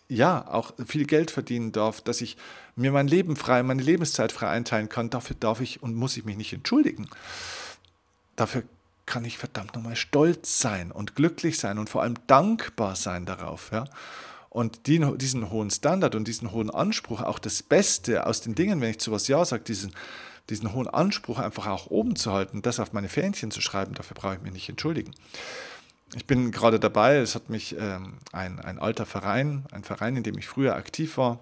ja, 0.08 0.46
auch 0.48 0.72
viel 0.86 1.04
Geld 1.04 1.30
verdienen 1.30 1.72
darf, 1.72 2.00
dass 2.00 2.20
ich 2.20 2.36
mir 2.76 2.92
mein 2.92 3.08
Leben 3.08 3.36
frei, 3.36 3.62
meine 3.62 3.82
Lebenszeit 3.82 4.32
frei 4.32 4.48
einteilen 4.48 4.88
kann, 4.88 5.10
dafür 5.10 5.36
darf 5.38 5.60
ich 5.60 5.82
und 5.82 5.94
muss 5.94 6.16
ich 6.16 6.24
mich 6.24 6.36
nicht 6.36 6.52
entschuldigen. 6.52 7.08
Dafür 8.36 8.62
kann 9.04 9.24
ich 9.24 9.38
verdammt 9.38 9.74
nochmal 9.74 9.96
stolz 9.96 10.60
sein 10.60 10.92
und 10.92 11.14
glücklich 11.14 11.58
sein 11.58 11.78
und 11.78 11.90
vor 11.90 12.02
allem 12.02 12.14
dankbar 12.26 12.96
sein 12.96 13.26
darauf. 13.26 13.70
Ja? 13.72 13.84
Und 14.48 14.86
die, 14.86 15.04
diesen 15.16 15.50
hohen 15.50 15.70
Standard 15.70 16.14
und 16.14 16.26
diesen 16.26 16.52
hohen 16.52 16.70
Anspruch, 16.70 17.22
auch 17.22 17.38
das 17.38 17.62
Beste 17.62 18.26
aus 18.26 18.40
den 18.40 18.54
Dingen, 18.54 18.80
wenn 18.80 18.90
ich 18.90 19.00
zu 19.00 19.12
was 19.12 19.28
Ja 19.28 19.44
sage, 19.44 19.64
diesen, 19.64 19.94
diesen 20.48 20.72
hohen 20.72 20.88
Anspruch 20.88 21.38
einfach 21.38 21.66
auch 21.66 21.88
oben 21.88 22.16
zu 22.16 22.32
halten, 22.32 22.62
das 22.62 22.80
auf 22.80 22.92
meine 22.92 23.08
Fähnchen 23.08 23.50
zu 23.50 23.60
schreiben, 23.60 23.94
dafür 23.94 24.14
brauche 24.14 24.36
ich 24.36 24.42
mich 24.42 24.52
nicht 24.52 24.68
entschuldigen 24.68 25.12
ich 26.14 26.26
bin 26.26 26.50
gerade 26.50 26.80
dabei, 26.80 27.16
es 27.16 27.34
hat 27.34 27.50
mich 27.50 27.76
ähm, 27.78 28.18
ein, 28.32 28.60
ein 28.60 28.78
alter 28.78 29.06
Verein, 29.06 29.64
ein 29.72 29.84
Verein, 29.84 30.16
in 30.16 30.22
dem 30.22 30.38
ich 30.38 30.48
früher 30.48 30.74
aktiv 30.74 31.18
war, 31.18 31.40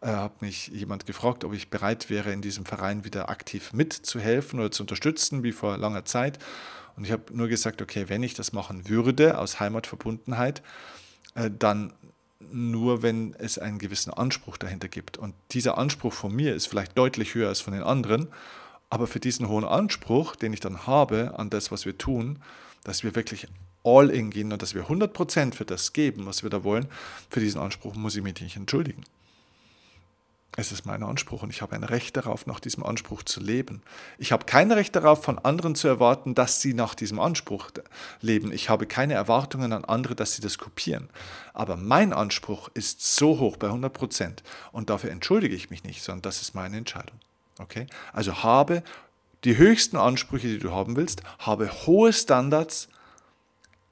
äh, 0.00 0.08
hat 0.08 0.42
mich 0.42 0.68
jemand 0.68 1.06
gefragt, 1.06 1.44
ob 1.44 1.52
ich 1.52 1.70
bereit 1.70 2.08
wäre, 2.08 2.32
in 2.32 2.42
diesem 2.42 2.64
Verein 2.64 3.04
wieder 3.04 3.28
aktiv 3.28 3.72
mitzuhelfen 3.72 4.60
oder 4.60 4.70
zu 4.70 4.82
unterstützen, 4.84 5.42
wie 5.42 5.52
vor 5.52 5.76
langer 5.76 6.04
Zeit. 6.04 6.38
Und 6.96 7.04
ich 7.04 7.12
habe 7.12 7.24
nur 7.32 7.48
gesagt, 7.48 7.82
okay, 7.82 8.08
wenn 8.08 8.22
ich 8.22 8.34
das 8.34 8.52
machen 8.52 8.88
würde 8.88 9.38
aus 9.38 9.58
Heimatverbundenheit, 9.58 10.62
äh, 11.34 11.50
dann 11.50 11.92
nur, 12.38 13.02
wenn 13.02 13.34
es 13.38 13.58
einen 13.58 13.78
gewissen 13.78 14.12
Anspruch 14.12 14.56
dahinter 14.56 14.88
gibt. 14.88 15.18
Und 15.18 15.34
dieser 15.50 15.78
Anspruch 15.78 16.12
von 16.12 16.32
mir 16.32 16.54
ist 16.54 16.66
vielleicht 16.66 16.96
deutlich 16.96 17.34
höher 17.34 17.48
als 17.48 17.60
von 17.60 17.72
den 17.72 17.82
anderen, 17.82 18.28
aber 18.88 19.06
für 19.06 19.18
diesen 19.18 19.48
hohen 19.48 19.64
Anspruch, 19.64 20.36
den 20.36 20.52
ich 20.52 20.60
dann 20.60 20.86
habe 20.86 21.34
an 21.36 21.50
das, 21.50 21.72
was 21.72 21.86
wir 21.86 21.98
tun, 21.98 22.38
dass 22.86 23.02
wir 23.02 23.16
wirklich 23.16 23.48
all 23.82 24.10
in 24.10 24.30
gehen 24.30 24.52
und 24.52 24.62
dass 24.62 24.74
wir 24.74 24.84
100% 24.84 25.54
für 25.54 25.64
das 25.64 25.92
geben, 25.92 26.24
was 26.26 26.44
wir 26.44 26.50
da 26.50 26.62
wollen, 26.62 26.86
für 27.28 27.40
diesen 27.40 27.60
Anspruch 27.60 27.94
muss 27.96 28.14
ich 28.14 28.22
mich 28.22 28.40
nicht 28.40 28.56
entschuldigen. 28.56 29.02
Es 30.56 30.72
ist 30.72 30.86
mein 30.86 31.02
Anspruch 31.02 31.42
und 31.42 31.50
ich 31.50 31.62
habe 31.62 31.74
ein 31.74 31.84
Recht 31.84 32.16
darauf, 32.16 32.46
nach 32.46 32.60
diesem 32.60 32.82
Anspruch 32.84 33.24
zu 33.24 33.40
leben. 33.40 33.82
Ich 34.18 34.32
habe 34.32 34.46
kein 34.46 34.70
Recht 34.72 34.94
darauf, 34.96 35.22
von 35.22 35.38
anderen 35.38 35.74
zu 35.74 35.88
erwarten, 35.88 36.34
dass 36.34 36.62
sie 36.62 36.74
nach 36.74 36.94
diesem 36.94 37.18
Anspruch 37.18 37.70
leben. 38.22 38.52
Ich 38.52 38.70
habe 38.70 38.86
keine 38.86 39.14
Erwartungen 39.14 39.72
an 39.72 39.84
andere, 39.84 40.14
dass 40.14 40.34
sie 40.34 40.42
das 40.42 40.56
kopieren. 40.56 41.10
Aber 41.52 41.76
mein 41.76 42.12
Anspruch 42.12 42.70
ist 42.72 43.02
so 43.16 43.38
hoch 43.40 43.56
bei 43.56 43.66
100 43.66 43.92
Prozent 43.92 44.42
und 44.72 44.88
dafür 44.88 45.10
entschuldige 45.10 45.56
ich 45.56 45.68
mich 45.68 45.82
nicht, 45.82 46.02
sondern 46.02 46.22
das 46.22 46.40
ist 46.40 46.54
meine 46.54 46.78
Entscheidung. 46.78 47.18
Okay? 47.58 47.86
Also 48.12 48.42
habe 48.42 48.82
die 49.46 49.56
höchsten 49.56 49.96
Ansprüche, 49.96 50.48
die 50.48 50.58
du 50.58 50.72
haben 50.72 50.96
willst, 50.96 51.22
habe 51.38 51.70
hohe 51.86 52.12
Standards, 52.12 52.88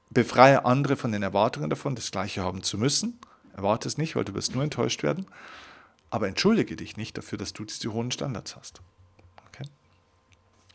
befreie 0.09 0.65
andere 0.65 0.97
von 0.97 1.13
den 1.13 1.23
Erwartungen 1.23 1.69
davon, 1.69 1.95
das 1.95 2.11
Gleiche 2.11 2.43
haben 2.43 2.61
zu 2.61 2.77
müssen. 2.77 3.19
Erwarte 3.55 3.87
es 3.87 3.97
nicht, 3.97 4.17
weil 4.17 4.25
du 4.25 4.33
wirst 4.33 4.53
nur 4.53 4.63
enttäuscht 4.63 5.01
werden. 5.01 5.25
Aber 6.09 6.27
entschuldige 6.27 6.75
dich 6.75 6.97
nicht 6.97 7.17
dafür, 7.17 7.37
dass 7.37 7.53
du 7.53 7.63
diese 7.63 7.93
hohen 7.93 8.11
Standards 8.11 8.57
hast. 8.57 8.81
Okay? 9.47 9.65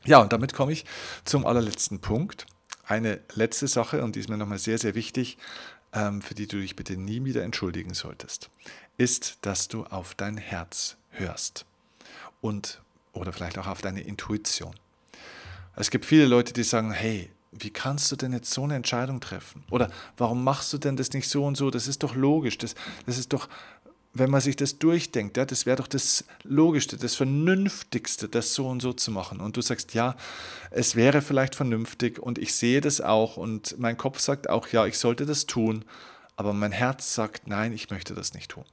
Ja, 0.07 0.19
und 0.19 0.33
damit 0.33 0.55
komme 0.55 0.73
ich 0.73 0.87
zum 1.25 1.47
allerletzten 1.47 2.01
Punkt. 2.01 2.47
Eine 2.85 3.21
letzte 3.35 3.69
Sache, 3.69 4.03
und 4.03 4.16
die 4.16 4.21
ist 4.21 4.31
mir 4.31 4.38
nochmal 4.38 4.59
sehr, 4.59 4.79
sehr 4.79 4.95
wichtig, 4.95 5.37
ähm, 5.93 6.23
für 6.23 6.35
die 6.35 6.47
du 6.47 6.57
dich 6.57 6.75
bitte 6.75 6.97
nie 6.97 7.23
wieder 7.25 7.43
entschuldigen 7.43 7.93
solltest, 7.93 8.49
ist, 8.97 9.38
dass 9.43 9.69
du 9.69 9.85
auf 9.85 10.14
dein 10.14 10.38
Herz 10.38 10.97
hörst 11.11 11.66
und 12.40 12.81
oder 13.12 13.33
vielleicht 13.33 13.59
auch 13.59 13.66
auf 13.66 13.81
deine 13.81 14.03
Intuition. 14.03 14.75
Es 15.77 15.90
gibt 15.90 16.05
viele 16.05 16.27
Leute, 16.27 16.53
die 16.53 16.62
sagen, 16.62 16.92
hey, 16.92 17.31
wie 17.53 17.70
kannst 17.70 18.11
du 18.12 18.16
denn 18.16 18.33
jetzt 18.33 18.51
so 18.51 18.64
eine 18.64 18.77
Entscheidung 18.77 19.20
treffen? 19.20 19.64
Oder 19.70 19.90
warum 20.16 20.44
machst 20.44 20.73
du 20.73 20.79
denn 20.79 20.96
das 20.96 21.12
nicht 21.12 21.29
so 21.29 21.44
und 21.44 21.57
so? 21.57 21.70
Das 21.70 21.88
ist 21.88 22.03
doch 22.03 22.14
logisch, 22.14 22.59
das, 22.59 22.75
das 23.07 23.18
ist 23.18 23.33
doch, 23.33 23.49
wenn 24.12 24.31
man 24.31 24.40
sich 24.40 24.57
das 24.57 24.79
durchdenkt, 24.79 25.37
ja, 25.37 25.44
das 25.44 25.66
wäre 25.66 25.77
doch 25.77 25.87
das 25.87 26.25
Logischste, 26.42 26.96
das 26.96 27.14
Vernünftigste, 27.14 28.29
das 28.29 28.55
so 28.55 28.68
und 28.68 28.81
so 28.81 28.92
zu 28.92 29.11
machen. 29.11 29.40
Und 29.40 29.57
du 29.57 29.62
sagst, 29.62 29.94
ja, 29.94 30.16
es 30.70 30.96
wäre 30.96 31.23
vielleicht 31.23 31.55
vernünftig 31.55 32.18
und 32.18 32.38
ich 32.38 32.55
sehe 32.55 32.81
das 32.81 33.01
auch 33.01 33.37
und 33.37 33.79
mein 33.79 33.96
Kopf 33.96 34.20
sagt 34.20 34.49
auch, 34.49 34.68
ja, 34.68 34.87
ich 34.87 34.99
sollte 34.99 35.27
das 35.27 35.46
tun, 35.46 35.85
aber 36.37 36.53
mein 36.53 36.73
Herz 36.73 37.14
sagt, 37.14 37.46
nein, 37.46 37.73
ich 37.73 37.90
möchte 37.90 38.14
das 38.14 38.35
nicht 38.35 38.51
tun. 38.51 38.64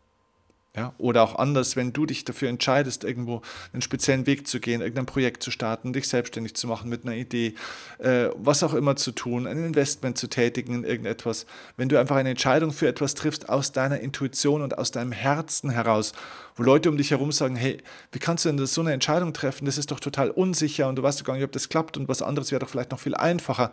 Ja, 0.78 0.94
oder 1.00 1.24
auch 1.24 1.34
anders, 1.40 1.76
wenn 1.76 1.92
du 1.92 2.06
dich 2.06 2.24
dafür 2.24 2.50
entscheidest, 2.50 3.04
irgendwo 3.04 3.42
einen 3.74 3.82
speziellen 3.82 4.28
Weg 4.28 4.48
zu 4.48 4.60
gehen, 4.60 4.82
irgendein 4.82 5.08
Projekt 5.08 5.42
zu 5.42 5.50
starten, 5.50 5.92
dich 5.92 6.08
selbstständig 6.08 6.54
zu 6.54 6.68
machen 6.68 6.88
mit 6.88 7.04
einer 7.04 7.16
Idee, 7.16 7.56
äh, 7.98 8.28
was 8.36 8.62
auch 8.62 8.76
immer 8.76 8.96
zu 8.96 9.12
tun, 9.12 9.48
ein 9.48 9.58
Investment 9.58 10.20
zu 10.20 10.28
tätigen 10.28 10.76
in 10.76 10.84
irgendetwas. 10.84 11.48
Wenn 11.78 11.90
du 11.90 12.00
einfach 12.00 12.16
eine 12.16 12.30
Entscheidung 12.30 12.72
für 12.72 12.88
etwas 12.88 13.16
triffst 13.16 13.50
aus 13.50 13.72
deiner 13.72 14.02
Intuition 14.02 14.62
und 14.62 14.78
aus 14.78 14.92
deinem 14.92 15.14
Herzen 15.14 15.72
heraus, 15.72 16.14
wo 16.56 16.62
Leute 16.62 16.90
um 16.90 16.98
dich 16.98 17.10
herum 17.10 17.32
sagen, 17.32 17.56
hey, 17.56 17.82
wie 18.12 18.20
kannst 18.20 18.46
du 18.46 18.50
denn 18.50 18.64
so 18.68 18.82
eine 18.82 18.94
Entscheidung 18.94 19.34
treffen? 19.34 19.66
Das 19.66 19.80
ist 19.80 19.90
doch 19.90 20.00
total 20.00 20.30
unsicher 20.30 20.88
und 20.88 20.96
du 20.98 21.02
weißt 21.02 21.26
gar 21.26 21.34
nicht, 21.34 21.44
ob 21.44 21.54
das 21.54 21.70
klappt 21.70 21.98
und 21.98 22.08
was 22.08 22.22
anderes 22.22 22.52
wäre 22.52 22.60
doch 22.60 22.70
vielleicht 22.70 22.92
noch 22.92 23.00
viel 23.00 23.16
einfacher. 23.16 23.72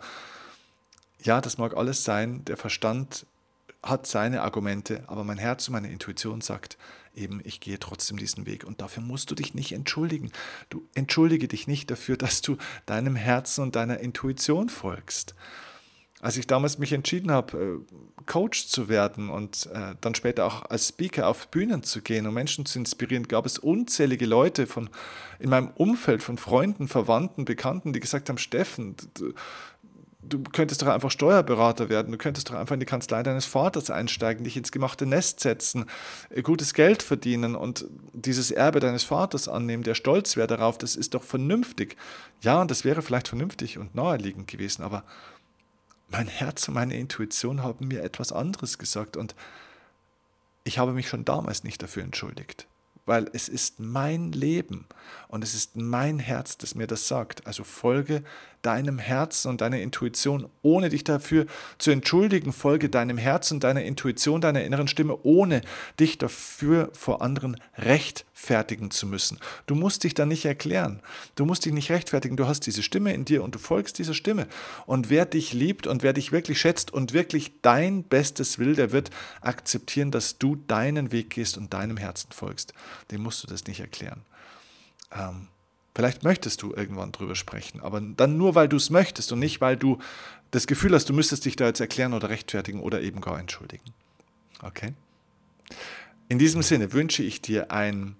Ja, 1.21 1.39
das 1.39 1.59
mag 1.59 1.77
alles 1.77 2.03
sein. 2.03 2.43
Der 2.45 2.57
Verstand 2.57 3.27
hat 3.85 4.07
seine 4.07 4.41
Argumente, 4.41 5.03
aber 5.07 5.23
mein 5.23 5.37
Herz 5.37 5.67
und 5.67 5.73
meine 5.73 5.91
Intuition 5.91 6.41
sagt 6.41 6.77
eben, 7.13 7.39
ich 7.43 7.59
gehe 7.59 7.79
trotzdem 7.79 8.17
diesen 8.17 8.45
Weg. 8.45 8.65
Und 8.65 8.81
dafür 8.81 9.03
musst 9.03 9.31
du 9.31 9.35
dich 9.35 9.53
nicht 9.53 9.71
entschuldigen. 9.71 10.31
Du 10.69 10.83
entschuldige 10.95 11.47
dich 11.47 11.67
nicht 11.67 11.89
dafür, 11.89 12.17
dass 12.17 12.41
du 12.41 12.57
deinem 12.85 13.15
Herzen 13.15 13.61
und 13.61 13.75
deiner 13.75 13.99
Intuition 13.99 14.69
folgst. 14.69 15.35
Als 16.21 16.37
ich 16.37 16.47
damals 16.47 16.79
mich 16.79 16.91
entschieden 16.91 17.29
habe, 17.29 17.57
äh, 17.57 18.23
Coach 18.25 18.67
zu 18.67 18.89
werden 18.89 19.29
und 19.29 19.67
äh, 19.67 19.93
dann 20.01 20.15
später 20.15 20.45
auch 20.45 20.63
als 20.63 20.87
Speaker 20.87 21.27
auf 21.27 21.49
Bühnen 21.49 21.83
zu 21.83 22.01
gehen 22.01 22.25
und 22.25 22.33
Menschen 22.33 22.65
zu 22.65 22.79
inspirieren, 22.79 23.27
gab 23.27 23.45
es 23.45 23.59
unzählige 23.59 24.25
Leute 24.25 24.65
von 24.65 24.89
in 25.37 25.49
meinem 25.49 25.69
Umfeld, 25.75 26.23
von 26.23 26.37
Freunden, 26.37 26.87
Verwandten, 26.87 27.45
Bekannten, 27.45 27.93
die 27.93 27.99
gesagt 27.99 28.29
haben, 28.29 28.37
Steffen, 28.39 28.95
du 30.27 30.43
könntest 30.43 30.81
doch 30.81 30.87
einfach 30.87 31.11
Steuerberater 31.11 31.89
werden, 31.89 32.11
du 32.11 32.17
könntest 32.17 32.49
doch 32.49 32.55
einfach 32.55 32.73
in 32.73 32.79
die 32.79 32.85
Kanzlei 32.85 33.23
deines 33.23 33.45
Vaters 33.45 33.89
einsteigen, 33.89 34.43
dich 34.43 34.57
ins 34.57 34.71
gemachte 34.71 35.05
Nest 35.05 35.39
setzen, 35.39 35.85
äh, 36.29 36.41
gutes 36.41 36.73
Geld 36.73 37.03
verdienen 37.03 37.55
und 37.55 37.85
dieses 38.13 38.51
Erbe 38.51 38.79
deines 38.79 39.03
Vaters 39.03 39.47
annehmen, 39.47 39.83
der 39.83 39.95
stolz 39.95 40.35
wäre 40.35 40.47
darauf, 40.47 40.77
das 40.77 40.95
ist 40.95 41.13
doch 41.13 41.23
vernünftig. 41.23 41.95
Ja, 42.41 42.61
und 42.61 42.71
das 42.71 42.83
wäre 42.83 43.01
vielleicht 43.01 43.27
vernünftig 43.27 43.77
und 43.77 43.95
naheliegend 43.95 44.47
gewesen, 44.47 44.83
aber 44.83 45.03
mein 46.09 46.27
Herz 46.27 46.67
und 46.67 46.75
meine 46.75 46.97
Intuition 46.97 47.63
haben 47.63 47.87
mir 47.87 48.03
etwas 48.03 48.31
anderes 48.31 48.77
gesagt 48.77 49.17
und 49.17 49.35
ich 50.63 50.77
habe 50.77 50.93
mich 50.93 51.09
schon 51.09 51.25
damals 51.25 51.63
nicht 51.63 51.81
dafür 51.81 52.03
entschuldigt 52.03 52.67
weil 53.05 53.29
es 53.33 53.47
ist 53.47 53.79
mein 53.79 54.31
Leben 54.31 54.87
und 55.27 55.43
es 55.43 55.53
ist 55.53 55.75
mein 55.75 56.19
Herz, 56.19 56.57
das 56.57 56.75
mir 56.75 56.87
das 56.87 57.07
sagt. 57.07 57.45
Also 57.45 57.63
folge 57.63 58.23
deinem 58.65 58.97
Herzen 58.97 59.49
und 59.49 59.61
deiner 59.61 59.79
Intuition, 59.79 60.47
ohne 60.61 60.89
dich 60.89 61.03
dafür 61.03 61.45
zu 61.77 61.91
entschuldigen. 61.91 62.51
Folge 62.51 62.89
deinem 62.89 63.17
Herzen, 63.17 63.59
deiner 63.59 63.83
Intuition, 63.83 64.41
deiner 64.41 64.63
inneren 64.63 64.87
Stimme, 64.87 65.17
ohne 65.23 65.61
dich 65.99 66.17
dafür 66.17 66.89
vor 66.93 67.21
anderen 67.21 67.57
rechtfertigen 67.77 68.89
zu 68.89 69.05
müssen. 69.05 69.39
Du 69.67 69.75
musst 69.75 70.03
dich 70.03 70.13
da 70.13 70.25
nicht 70.25 70.45
erklären. 70.45 71.01
Du 71.35 71.45
musst 71.45 71.65
dich 71.65 71.73
nicht 71.73 71.91
rechtfertigen. 71.91 72.37
Du 72.37 72.47
hast 72.47 72.61
diese 72.61 72.81
Stimme 72.81 73.13
in 73.13 73.25
dir 73.25 73.43
und 73.43 73.55
du 73.55 73.59
folgst 73.59 73.99
dieser 73.99 74.13
Stimme. 74.13 74.47
Und 74.85 75.09
wer 75.09 75.25
dich 75.25 75.53
liebt 75.53 75.85
und 75.85 76.01
wer 76.01 76.13
dich 76.13 76.31
wirklich 76.31 76.59
schätzt 76.59 76.91
und 76.91 77.13
wirklich 77.13 77.61
dein 77.61 78.03
Bestes 78.03 78.57
will, 78.57 78.75
der 78.75 78.91
wird 78.91 79.11
akzeptieren, 79.41 80.11
dass 80.11 80.39
du 80.39 80.55
deinen 80.55 81.11
Weg 81.11 81.29
gehst 81.29 81.57
und 81.57 81.73
deinem 81.73 81.97
Herzen 81.97 82.31
folgst. 82.31 82.73
Dem 83.11 83.21
musst 83.21 83.43
du 83.43 83.47
das 83.47 83.65
nicht 83.65 83.79
erklären. 83.79 84.21
Ähm, 85.11 85.47
Vielleicht 85.95 86.23
möchtest 86.23 86.61
du 86.61 86.73
irgendwann 86.73 87.13
drüber 87.13 87.35
sprechen, 87.35 87.79
aber 87.79 88.01
dann 88.01 88.37
nur, 88.37 88.53
weil 88.53 88.67
du 88.67 88.75
es 88.75 88.89
möchtest 88.89 89.31
und 89.31 89.39
nicht, 89.39 89.61
weil 89.61 89.77
du 89.77 89.97
das 90.51 90.67
Gefühl 90.67 90.93
hast, 90.93 91.07
du 91.07 91.13
müsstest 91.13 91.45
dich 91.45 91.55
da 91.55 91.67
jetzt 91.67 91.79
erklären 91.79 92.13
oder 92.13 92.29
rechtfertigen 92.29 92.81
oder 92.81 93.01
eben 93.01 93.21
gar 93.21 93.39
entschuldigen. 93.39 93.93
Okay? 94.61 94.93
In 96.27 96.37
diesem 96.37 96.61
Sinne 96.63 96.91
wünsche 96.91 97.23
ich 97.23 97.41
dir 97.41 97.71
ein 97.71 98.17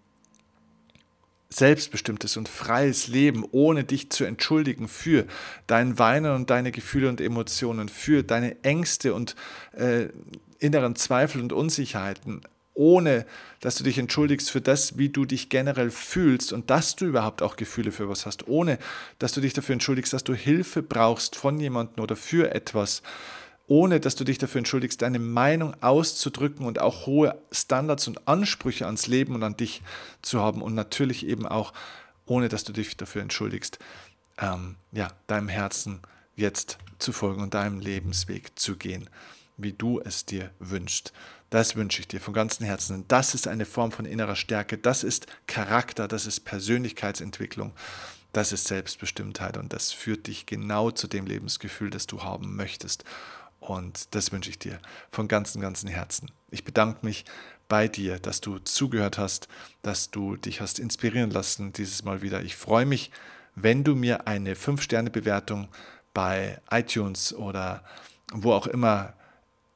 selbstbestimmtes 1.49 2.37
und 2.37 2.47
freies 2.47 3.07
Leben, 3.07 3.45
ohne 3.51 3.83
dich 3.83 4.09
zu 4.09 4.23
entschuldigen 4.23 4.87
für 4.87 5.25
dein 5.67 5.99
Weinen 5.99 6.33
und 6.33 6.49
deine 6.49 6.71
Gefühle 6.71 7.09
und 7.09 7.19
Emotionen, 7.19 7.89
für 7.89 8.23
deine 8.23 8.61
Ängste 8.63 9.13
und 9.13 9.35
äh, 9.73 10.07
inneren 10.59 10.95
Zweifel 10.95 11.41
und 11.41 11.51
Unsicherheiten, 11.53 12.41
ohne 12.75 13.25
dass 13.61 13.75
du 13.75 13.83
dich 13.83 13.97
entschuldigst 13.97 14.51
für 14.51 14.61
das, 14.61 14.97
wie 14.97 15.09
du 15.09 15.25
dich 15.25 15.49
generell 15.49 15.89
fühlst 15.89 16.53
und 16.53 16.69
dass 16.69 16.95
du 16.95 17.05
überhaupt 17.05 17.41
auch 17.41 17.55
Gefühle 17.55 17.91
für 17.91 18.07
was 18.07 18.25
hast, 18.25 18.47
ohne 18.47 18.77
dass 19.17 19.31
du 19.31 19.41
dich 19.41 19.53
dafür 19.53 19.73
entschuldigst, 19.73 20.13
dass 20.13 20.23
du 20.23 20.35
Hilfe 20.35 20.83
brauchst 20.83 21.35
von 21.35 21.59
jemandem 21.59 22.03
oder 22.03 22.15
für 22.15 22.53
etwas, 22.53 23.01
ohne 23.67 23.99
dass 23.99 24.15
du 24.15 24.23
dich 24.23 24.37
dafür 24.37 24.59
entschuldigst, 24.59 25.01
deine 25.01 25.19
Meinung 25.19 25.73
auszudrücken 25.81 26.65
und 26.65 26.79
auch 26.79 27.07
hohe 27.07 27.35
Standards 27.51 28.07
und 28.07 28.27
Ansprüche 28.27 28.85
ans 28.85 29.07
Leben 29.07 29.33
und 29.33 29.43
an 29.43 29.57
dich 29.57 29.81
zu 30.21 30.39
haben 30.41 30.61
und 30.61 30.75
natürlich 30.75 31.25
eben 31.25 31.47
auch, 31.47 31.73
ohne 32.25 32.49
dass 32.49 32.63
du 32.63 32.73
dich 32.73 32.95
dafür 32.97 33.21
entschuldigst, 33.21 33.79
ähm, 34.37 34.75
ja, 34.91 35.07
deinem 35.27 35.47
Herzen 35.47 36.01
jetzt 36.35 36.77
zu 36.99 37.13
folgen 37.13 37.41
und 37.41 37.53
deinem 37.53 37.79
Lebensweg 37.79 38.59
zu 38.59 38.75
gehen, 38.75 39.09
wie 39.57 39.73
du 39.73 40.01
es 40.01 40.25
dir 40.25 40.51
wünschst. 40.59 41.13
Das 41.49 41.75
wünsche 41.75 42.01
ich 42.01 42.07
dir 42.07 42.19
von 42.19 42.33
ganzem 42.33 42.65
Herzen. 42.65 43.05
das 43.07 43.33
ist 43.33 43.47
eine 43.47 43.65
Form 43.65 43.91
von 43.91 44.05
innerer 44.05 44.35
Stärke. 44.35 44.77
Das 44.77 45.03
ist 45.03 45.27
Charakter, 45.47 46.07
das 46.07 46.25
ist 46.25 46.41
Persönlichkeitsentwicklung, 46.41 47.71
das 48.33 48.51
ist 48.51 48.67
Selbstbestimmtheit 48.67 49.57
und 49.57 49.71
das 49.71 49.91
führt 49.91 50.27
dich 50.27 50.45
genau 50.45 50.91
zu 50.91 51.07
dem 51.07 51.25
Lebensgefühl, 51.25 51.89
das 51.89 52.07
du 52.07 52.23
haben 52.23 52.55
möchtest. 52.55 53.05
Und 53.59 54.13
das 54.13 54.31
wünsche 54.31 54.49
ich 54.49 54.59
dir 54.59 54.79
von 55.09 55.27
ganzem, 55.27 55.61
ganzem 55.61 55.89
Herzen. 55.89 56.29
Ich 56.51 56.65
bedanke 56.65 57.05
mich 57.05 57.25
bei 57.67 57.87
dir, 57.87 58.19
dass 58.19 58.41
du 58.41 58.59
zugehört 58.59 59.17
hast, 59.17 59.47
dass 59.81 60.11
du 60.11 60.35
dich 60.35 60.61
hast 60.61 60.77
inspirieren 60.79 61.31
lassen 61.31 61.73
dieses 61.73 62.03
Mal 62.03 62.21
wieder. 62.21 62.43
Ich 62.43 62.55
freue 62.55 62.85
mich, 62.85 63.11
wenn 63.55 63.83
du 63.83 63.95
mir 63.95 64.27
eine 64.27 64.55
5-Sterne-Bewertung 64.55 65.69
bei 66.13 66.61
iTunes 66.69 67.33
oder 67.33 67.83
wo 68.33 68.51
auch 68.51 68.67
immer 68.67 69.13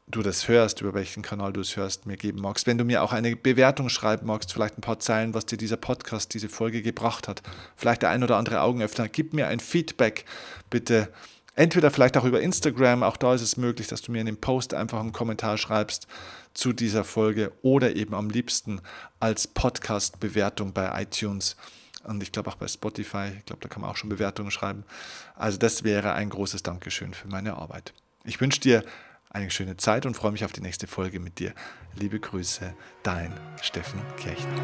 du 0.09 0.21
das 0.21 0.47
hörst, 0.47 0.81
über 0.81 0.93
welchen 0.93 1.21
Kanal 1.21 1.53
du 1.53 1.61
es 1.61 1.77
hörst, 1.77 2.05
mir 2.05 2.17
geben 2.17 2.41
magst. 2.41 2.65
Wenn 2.67 2.77
du 2.77 2.83
mir 2.83 3.03
auch 3.03 3.13
eine 3.13 3.35
Bewertung 3.35 3.89
schreiben 3.89 4.27
magst, 4.27 4.51
vielleicht 4.51 4.77
ein 4.77 4.81
paar 4.81 4.99
Zeilen, 4.99 5.33
was 5.33 5.45
dir 5.45 5.57
dieser 5.57 5.77
Podcast, 5.77 6.33
diese 6.33 6.49
Folge 6.49 6.81
gebracht 6.81 7.27
hat, 7.27 7.41
vielleicht 7.75 8.01
der 8.01 8.09
ein 8.09 8.23
oder 8.23 8.37
andere 8.37 8.61
Augenöffner, 8.61 9.07
gib 9.07 9.33
mir 9.33 9.47
ein 9.47 9.59
Feedback 9.59 10.25
bitte. 10.69 11.09
Entweder 11.55 11.91
vielleicht 11.91 12.17
auch 12.17 12.25
über 12.25 12.41
Instagram, 12.41 13.03
auch 13.03 13.17
da 13.17 13.33
ist 13.33 13.41
es 13.41 13.57
möglich, 13.57 13.87
dass 13.87 14.01
du 14.01 14.11
mir 14.11 14.21
in 14.21 14.25
dem 14.25 14.37
Post 14.37 14.73
einfach 14.73 14.99
einen 14.99 15.11
Kommentar 15.11 15.57
schreibst 15.57 16.07
zu 16.53 16.73
dieser 16.73 17.03
Folge 17.03 17.51
oder 17.61 17.95
eben 17.95 18.15
am 18.15 18.29
liebsten 18.29 18.81
als 19.19 19.47
Podcast-Bewertung 19.47 20.73
bei 20.73 21.01
iTunes 21.01 21.55
und 22.03 22.23
ich 22.23 22.31
glaube 22.31 22.49
auch 22.49 22.55
bei 22.55 22.67
Spotify. 22.67 23.31
Ich 23.37 23.45
glaube, 23.45 23.61
da 23.61 23.67
kann 23.67 23.81
man 23.81 23.91
auch 23.91 23.97
schon 23.97 24.09
Bewertungen 24.09 24.51
schreiben. 24.51 24.83
Also 25.35 25.57
das 25.57 25.83
wäre 25.83 26.13
ein 26.13 26.29
großes 26.29 26.63
Dankeschön 26.63 27.13
für 27.13 27.27
meine 27.27 27.55
Arbeit. 27.57 27.93
Ich 28.23 28.39
wünsche 28.41 28.61
dir 28.61 28.83
eine 29.29 29.51
schöne 29.51 29.77
Zeit 29.77 30.05
und 30.05 30.15
freue 30.15 30.31
mich 30.31 30.43
auf 30.43 30.51
die 30.51 30.61
nächste 30.61 30.87
Folge 30.87 31.19
mit 31.19 31.39
dir. 31.39 31.53
Liebe 31.95 32.19
Grüße, 32.19 32.73
dein 33.03 33.33
Steffen 33.61 34.01
Kirchner. 34.17 34.63